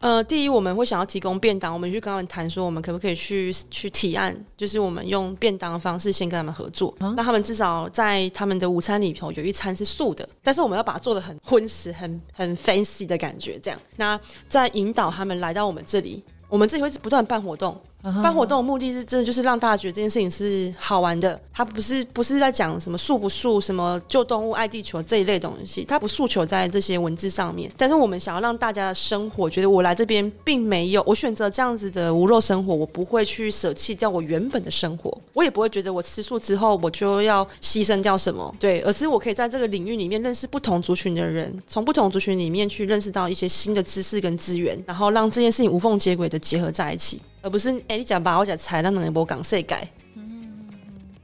[0.00, 16.22] 呃，第一，我们会想要提供便当，我们去跟他们谈说，我们可不可以去去提案，就是我们用便当的方式先跟他们合作，那他们至少在他们的午餐里头有一餐是素的，但是我们要把它做的很荤食、很很 fancy 的感觉，这样，那在引导他们来到我们这里。
[16.48, 17.80] 我们这里会不断办活动。
[18.22, 27.70] 办活动的目的是真的就是让大家觉得这件事情是好玩的，它不是不是在讲什么素不素、什么救动物、爱地球这一类东西，它不诉求在这些文字上面。
[27.76, 47.20] 但是我们想要让大家的生活觉得我来这边并没有我选择这样子的无肉生活，我不会去舍弃掉我原本的生活，我也不会觉得我吃素之后我就要牺牲掉什么，对，而是我可以在这个领域里面认识不同族群的人，从不同族群里面去认识到一些新的知识跟资源，然后让这件事情无缝接轨的结合在一起。
[47.46, 50.66] 而不是哎，你讲把我讲才让能波港税改，嗯，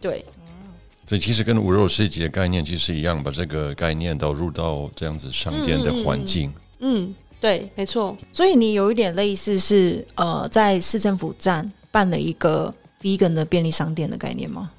[0.00, 0.24] 对，
[1.04, 8.16] 所以其实跟无肉世界的概念其实一样，把这个概念导入到这样子商店的环境，嗯，对，没错。
[8.32, 14.70] 所以你有一点类似是呃，在市政府站办了一个 vegan 的便利商店的概念吗？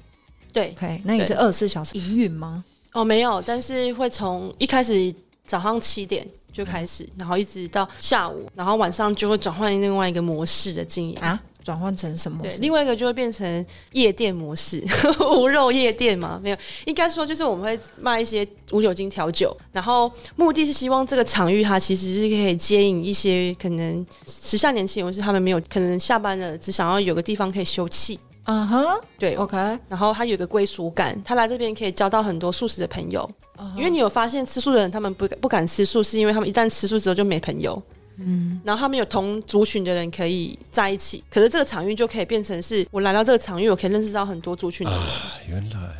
[0.50, 2.64] 对，OK，那你是二十四小时营运吗？
[2.94, 5.14] 哦，没有，但是会从一开始
[5.44, 6.26] 早上七点。
[6.54, 12.40] 就开始，然后一直到下午，然后晚上就会转换另外一个模式的经营啊，转换成什么？
[12.42, 14.80] 对，另外一个就会变成夜店模式，
[15.36, 16.38] 无肉夜店嘛？
[16.40, 28.16] 没有，应该说就是我们会卖一些无酒精调酒，然后目的是希望这个场域它其实是可以接引一些可能时下年轻人，是他们没有可能下班了，只想要有个地方可以休憩。
[28.44, 28.84] 嗯哼，
[29.18, 29.56] 对，OK，
[29.88, 33.28] 然后他有个归属感，他来这边可以交到很多素食的朋友，
[33.76, 37.82] 因为你有发现吃素的人，他们不不敢吃素，是因为他们一旦吃素之后就没朋友，
[38.18, 45.02] 嗯，然后他们有同族群的人可以在一起，可是这个场域就可以变成是我来到这个场域，我可以认识到很多族群的人。
[45.48, 45.94] 原来。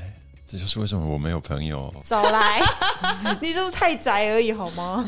[0.47, 2.61] 这就是为什么我没有朋友，少来，
[3.40, 5.05] 你就是太宅而已，好吗？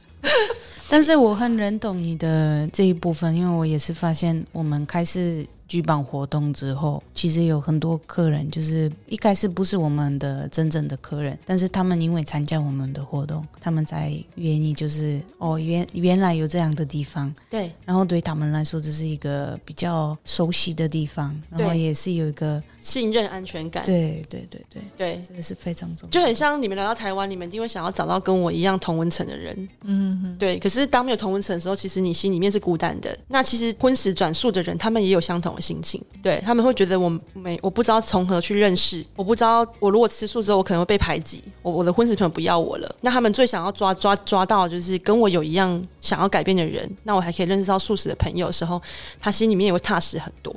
[0.90, 5.46] 但是我很认同你的这一部分，因为我也是发现我们开始。
[5.68, 30.58] 举办活动之后，其实有很多客人，就是一开始不是我们的真正的客人，但是他们因为参加我们的活动，他们才愿意就是哦，原原来有这样的地方，对，然后对他们来说这是一个比较熟悉的地方，然后也是有一个信任安全感，对对对对对，这个是非常重要，就很像你们来到台湾，你们一定会想要找到跟我一样同温层的人，嗯，对。
[30.58, 33.14] 可是当没有同温层的时候，其实你心里面是孤单的。
[33.28, 35.66] 那其实荤食转述的人，他们也有相同的。
[35.66, 42.94] 心情，对他们会觉得我没我不知道从何去认识，我不知道我如果吃素之后我可能会被排挤，我我的婚食朋友不要我了。
[43.00, 48.80] 那他们最想要抓抓抓到就是跟我有一样想要改变的人，那我还可以认识到素食的朋友的时候，
[49.18, 50.54] 他心里面也会踏实很多。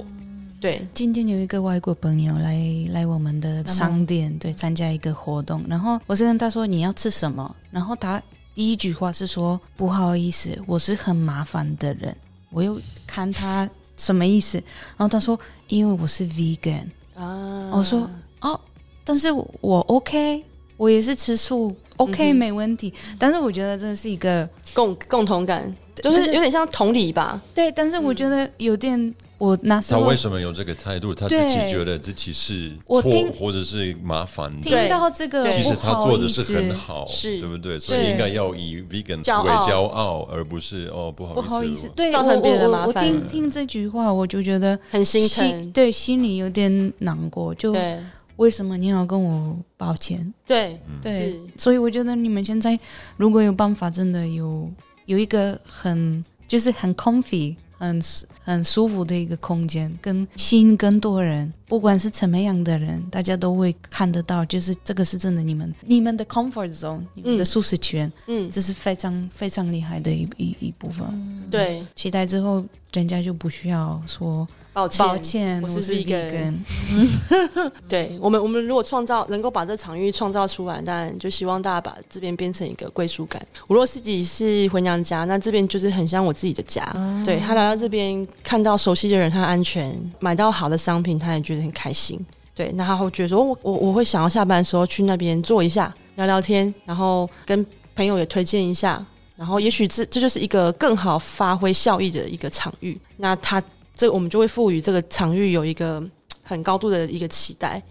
[0.60, 2.60] 对，今天有一个外国朋友来
[2.92, 8.22] 来我们的商店，对，参加一个活动，然后我是跟他说你要吃什么，然后他
[8.54, 12.16] 第一句话是说不好意思，我是很麻烦的人，
[12.52, 13.70] 我又看他。
[14.02, 14.58] 什么意思？
[14.96, 15.38] 然后他说
[15.68, 16.86] ：“因为我是 vegan
[17.16, 18.58] 啊。”我说：“哦，
[19.04, 20.42] 但是我 OK，
[20.78, 22.94] 我也是吃素，OK 没问题。
[23.18, 27.42] 但是我觉得这是一个共共同感，就是有点像同理吧。
[27.54, 31.16] 对，但是我觉得有点我那时候他为什么有这个态度？
[31.16, 33.02] 他自己觉得自己是错
[33.40, 34.62] 或者是麻烦的。
[34.62, 37.80] 听到这个，其实他做的是很好，是对不对？
[37.80, 45.72] 所以应该要以 vegan 为骄傲，而不是哦不好不好意思，对，造成我我我我别人的麻烦听听这句话，我就觉得很心心疼。
[45.72, 47.56] 对，心里有点难过。
[47.56, 47.74] 就
[48.36, 50.34] 为什么你要跟我抱歉？
[50.46, 52.78] 对对，所以我觉得你们现在
[53.18, 54.70] 如果有办法，真的有
[55.06, 58.02] 有一个很就是很 comfy、很
[58.54, 71.08] 很舒服的一个空间，跟吸引更多人，不管是什么样的人，大家都会看得到，就是这个是真的，你们你们的 comfort zone，你们的舒适圈，嗯，这是非常非常厉害的一一一部分。
[71.50, 77.72] 对，期待之后，人家就不需要说抱歉，抱歉，我是我是 vegan vegan。
[77.90, 83.46] 对我们，我们如果创造能够把这场域创造出来，当然就希望大家把这边变成一个归属感。
[83.68, 86.86] 我若自己是回娘家，那这边就是很像我自己的家。
[87.26, 92.24] 对他来到这边，看到熟悉的人，他安全，买到好的商品，他也觉得很开心。
[92.54, 97.66] 对，那他会觉得说，我我我会想要下班的时候去那边坐一下，聊聊天，然后跟
[97.96, 99.04] 朋友也推荐一下，
[99.36, 103.00] 然后也许这这就是一个更好发挥效益的一个场域。
[103.18, 103.64] 那他
[104.00, 106.02] 这我们就会赋予这个场域有一个
[106.42, 107.84] 很高度的一个期待。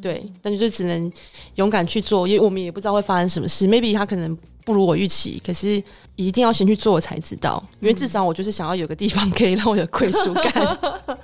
[0.00, 1.12] 对，但就是只能
[1.56, 3.66] 勇敢去做，因为我们也不知道会发生什么事。
[3.66, 5.82] maybe 他可能不如我预期，可是
[6.16, 7.62] 一定要先去做，才知道。
[7.80, 10.78] 因为至少我就是想要有个地方可以让我有归属感。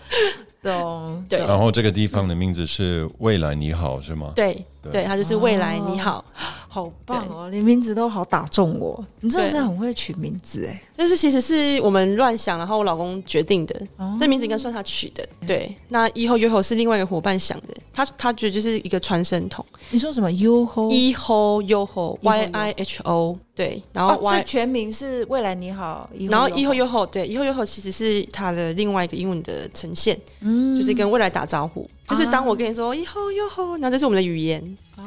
[0.60, 4.32] 懂对然后这个地方的名字是未来你好是吗？
[4.34, 6.24] 对对对，他就是未来你好。
[6.70, 7.49] 好棒哦！
[7.51, 10.82] 你名字都好打中我，你真的是很会取名字哎。
[10.95, 13.74] 但是其实是我们乱想，然后我老公决定的。
[13.97, 15.26] 哦这名字应该算他取的。
[15.47, 19.64] 对，那以后 YOHO 是另外一个伙伴想的，他他觉得就是一个传声筒。
[19.91, 31.89] 你说什么 YOHO？YOHO YOHO Y I H O 对，然后以全名是未来你好，然后以后 YOHO YOHO 对，以后 YOHO 其实是他的另外一个英文的呈现，嗯就是跟未来打招呼。
[32.09, 34.76] 就是当我跟你说以后 YOHO，那这是我们的语言。
[34.96, 35.04] 哦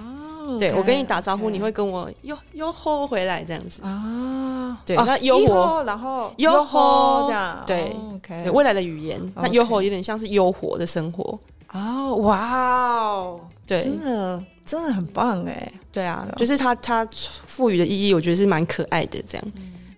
[0.59, 3.81] 对我跟你打招呼你会跟我 Yo YOHO 回来这样子。
[3.83, 4.77] 啊，哦。
[4.85, 11.39] 对那悠活然后 YOHO 这样，对未来的语言，那哟吼有点像是悠活的生活。
[11.71, 13.81] 哦，哇哦，对。
[13.81, 17.07] 真的真的很棒哎，对啊，就是它它
[17.47, 19.47] 赋予的意义，我觉得是蛮可爱的这样。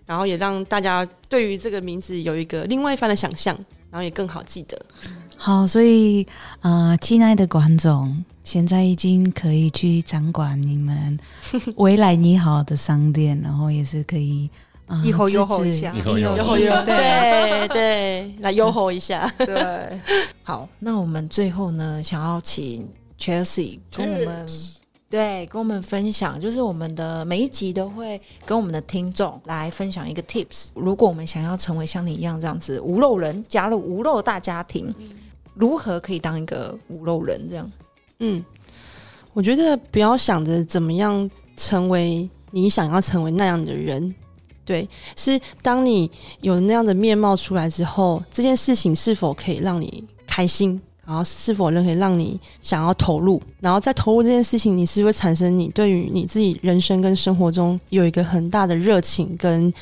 [0.06, 3.56] 然后也让大家对于这个名字有一个另外一番的想象，
[3.90, 4.78] 然后也更好记得。
[5.36, 6.26] 好，所以
[6.60, 11.18] 呃，亲爱的管总，现在已经可以去掌管你们
[11.76, 14.50] 未来你好的商店，然后也是可以。
[14.86, 19.26] 呃以后优厚一下以后优悠厚对对对，来优厚一下。
[19.38, 20.00] 对，
[20.42, 22.86] 好，那我们最后呢，想要请
[23.18, 24.46] Chelsea 跟我们。
[25.08, 30.68] 对，跟我们分享，就是我们的每一集都会跟我们的听众来分享一个 tips。
[30.74, 34.92] 如果我们想要成为像你一样这样子无肉人，加入无肉大家庭，
[35.54, 37.48] 如何可以当一个无肉人？
[37.48, 37.72] 这样，
[38.18, 38.44] 嗯，
[39.32, 44.14] 我觉得不要想着怎么样成为你想要成为那样的人，
[44.64, 59.72] 对，是当你有那样的面貌出来之后，这件事情是否可以让你开心，然后是否能可以让你想要投入，然后在投入这件事情，你是会产生你对于你自己人生跟生活中有一个很大的热情跟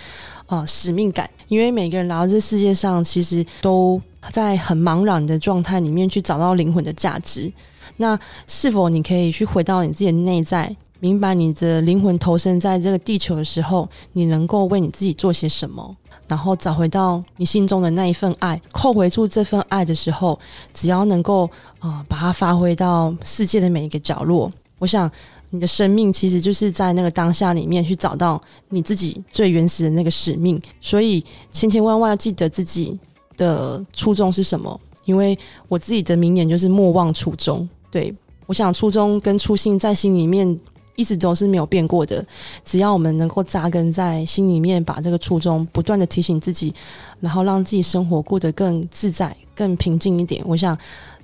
[0.47, 4.01] 呃使命感，因为每个人来到这世界上，其实都
[4.31, 7.53] 在很茫然的状态里面去找到灵魂的价值。
[7.97, 15.97] 那是否你可以去回到你自己的内在，明白你的灵魂投身在这个地球的时候，你能够为你自己做些什么？
[16.29, 20.39] 然后找回到你心中的那一份爱，扣回住这份爱的时候，
[20.73, 21.51] 只要能够
[21.81, 25.11] 呃把它发挥到世界的每一个角落，我想
[25.51, 30.59] 你的生命其实就是在那个当下里面去找到你自己最原始的那个使命。
[30.81, 32.99] 所以千千万万要记得自己
[33.43, 35.37] 的初衷是什么，因为
[35.69, 37.69] 我自己的名言就是莫忘初衷。
[37.91, 38.15] 对
[38.47, 40.47] 我想初衷跟初心在心里面
[40.95, 42.25] 一直都是没有变过的。
[42.65, 46.73] 只要我们能够扎根在心里面，把这个初衷不断的提醒自己，
[47.21, 50.43] 然后让自己生活过得更自在、更平静一点。
[50.47, 50.79] 我想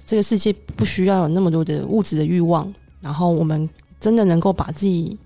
[0.04, 3.68] 这个世界不需要有那么多的物质的欲望，然后我们
[4.00, 5.16] 真的能够把自己。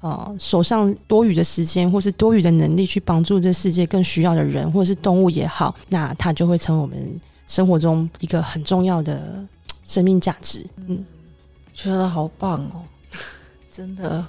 [0.00, 9.44] 呃，手上多余的时间，或是多余的能力，去帮助这世界更需要的人，或者是动物也好，那它就会成为我们生活中一个很重要的
[9.84, 10.64] 生命价值。
[10.86, 11.04] 嗯，
[11.72, 12.82] 觉得好棒哦，
[13.68, 14.24] 真的。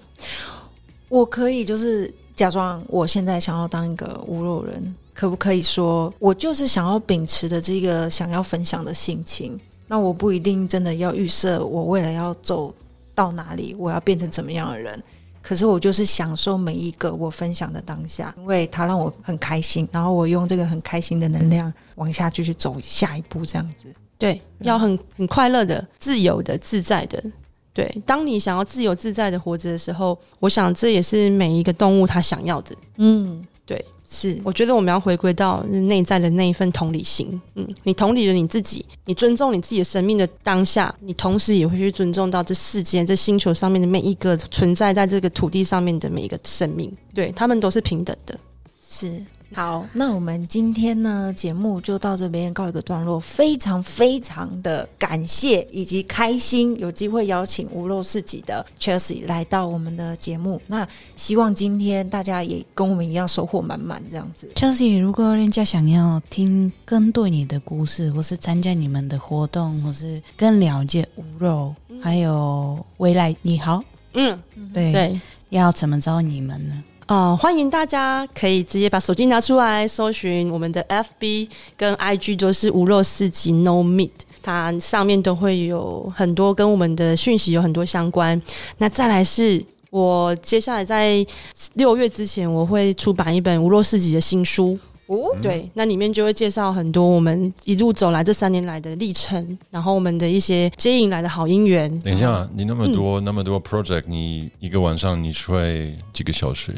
[1.07, 9.59] 我可以就是假装我现在想要当一个无肉人，可不可以说我就是想要秉持的这个想要分享的心情？
[9.87, 12.73] 那我不一定真的要预设我未来要走
[13.13, 15.03] 到哪里，我要变成怎么样的人。
[15.41, 23.93] 可是我就是享受每一个我分享的当下，因为它让我很开心，然后我用这个很开心的能量往下继续走下一步，这样子。
[24.17, 27.23] 对，要很很快乐的、自由的、自在的。
[27.71, 32.75] 对，当你想要自由自在的活着的时候，我想这也是每一个动物它想要的。
[32.97, 37.39] 嗯，对，是我觉得我们要回归到内在的那一份同理心。
[37.53, 48.39] 嗯，你同理了你自己，你尊重你自己的生命的当下，你同时也会去尊重到这世间、这星球上面的每一个存在在这个土地上面的每一个生命，对他们都是平等的。
[48.81, 49.23] 是。
[49.53, 53.19] 好，那我们今天呢节目就到这边告一个段落。
[53.19, 60.61] 非常非常的感谢以及开心，有机会邀请无肉市集的 Chelsea 来到我们的节目。
[60.67, 64.51] 那希望今天大家也跟我们一样收获满满，这样子。
[64.55, 73.83] Chelsea，如果人家想要听更多你的故事，或是参加你们的活动，或是更了解无肉，还有未来你好，
[74.13, 74.39] 嗯，
[74.73, 75.19] 对对。
[75.49, 76.83] 要怎么找你们呢？
[77.09, 84.11] 呃，欢迎大家可以直接把手机拿出来，搜寻我们的 FB 跟 IG，都是无肉四级 No Meat，
[84.43, 88.39] 它上面都会有很多跟我们的讯息有很多相关。
[88.77, 91.25] 那再来是我接下来在
[91.73, 94.77] 六月之前，我会出版一本无肉四级的新书。
[95.07, 101.89] 哦，对，那里面就会介绍很多我们一路走来这三年来的历程，然后我们的一些接引来的好姻缘。
[102.01, 106.71] 等一下，你那么多、那么多 project，你一个晚上你睡几个小时？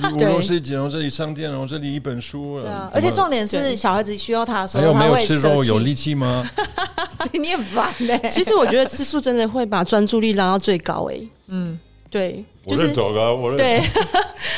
[0.14, 6.48] 无肉市集，然后这里商店，然后这里一本书，对啊，而且重点是小孩子需要他的时候，还有没有他会吃肉有力气吗？
[7.32, 11.78] 你很烦呢、其实我觉得吃素真的会把专注力拉到最高、诶，嗯，
[12.10, 13.78] 对，我就是认同啊，我认对。
[13.78, 14.02] 同。，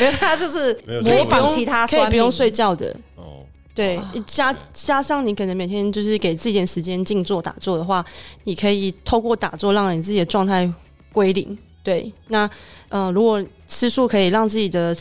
[0.00, 2.94] 因为他就是模仿其他酸可以不用睡觉的。
[3.16, 8.04] 哦，对，加加上你可能每天就是给自己点时间静坐打坐的话，
[8.44, 10.70] 你可以透过打坐让你自己的状态
[11.12, 11.56] 归零。
[11.82, 12.48] 对，那
[12.88, 14.94] 呃，如果吃素可以让自己的，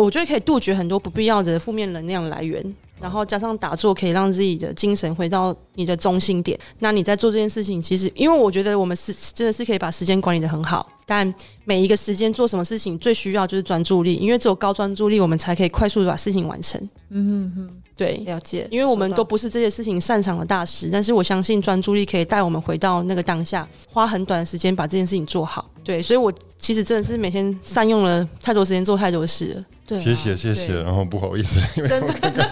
[0.00, 2.74] 我觉得可以杜绝很多不必要的负面能量来源。
[3.00, 6.58] 然后加上打坐，可以让自己的精神回到你的中心点。
[6.78, 11.32] 那你在做这件事情，其实因为我觉得我们是真的是可以把时间管理的很好，但
[11.64, 16.80] 每一个时间做什么事情最需要就是专注力，因为只有高专注力，我们才可以快速的把事情完成。
[17.10, 25.68] 嗯哼对，，了解，因为我们都不是这些事情擅长的大师，但是我相信专注力可以带我们回到那个当下，花很短的时间把这件事情做好。
[25.82, 29.64] 对，所以我其实真的是每天善用了太多时间做太多事了。
[29.84, 32.48] 对啊、谢谢谢谢，然后不好意思，因为 真的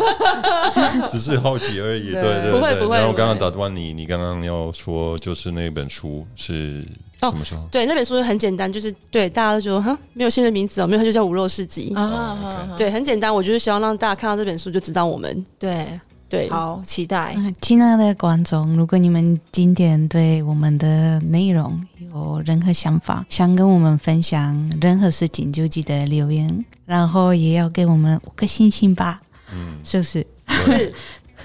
[1.10, 2.52] 只是好奇而已，对对对对。
[2.52, 6.84] 不会不会然后刚刚打断你，你刚刚要说就是那本书是
[7.20, 7.66] 哦什么时候？
[7.70, 11.92] 对，那本书很简单，就是对大家都觉得哈没有新的名字哦，没有，它就叫无肉市集。
[11.94, 15.44] 啊对，很简单，我就是希望让大家看到这本书就知道我们。
[15.58, 15.86] 对，
[16.28, 17.34] 对，好期待。
[17.36, 29.20] 嗯亲爱的观众，如果你们今天对我们的内容有任何想法，想跟我们分享任何事情，就记得留言，然后也要给我们五个星星吧，
[29.52, 30.26] 嗯，是不是？
[30.46, 30.92] 对。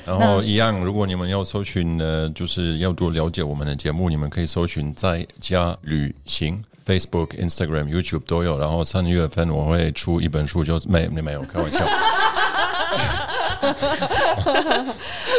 [0.05, 6.63] 然后一样，如果你们要搜寻呢，就是要多了解我们的节目，你们可以搜寻在家旅行。
[6.83, 8.57] Facebook、Instagram、YouTube 都有。
[8.57, 11.85] 然后三月份我会出一本书，就是没没没有开玩笑。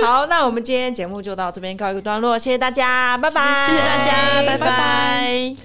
[0.04, 4.12] 好，那我们今天节目就到这边告一个段落，谢谢大家，拜拜，谢谢大家，
[4.46, 5.56] 拜拜拜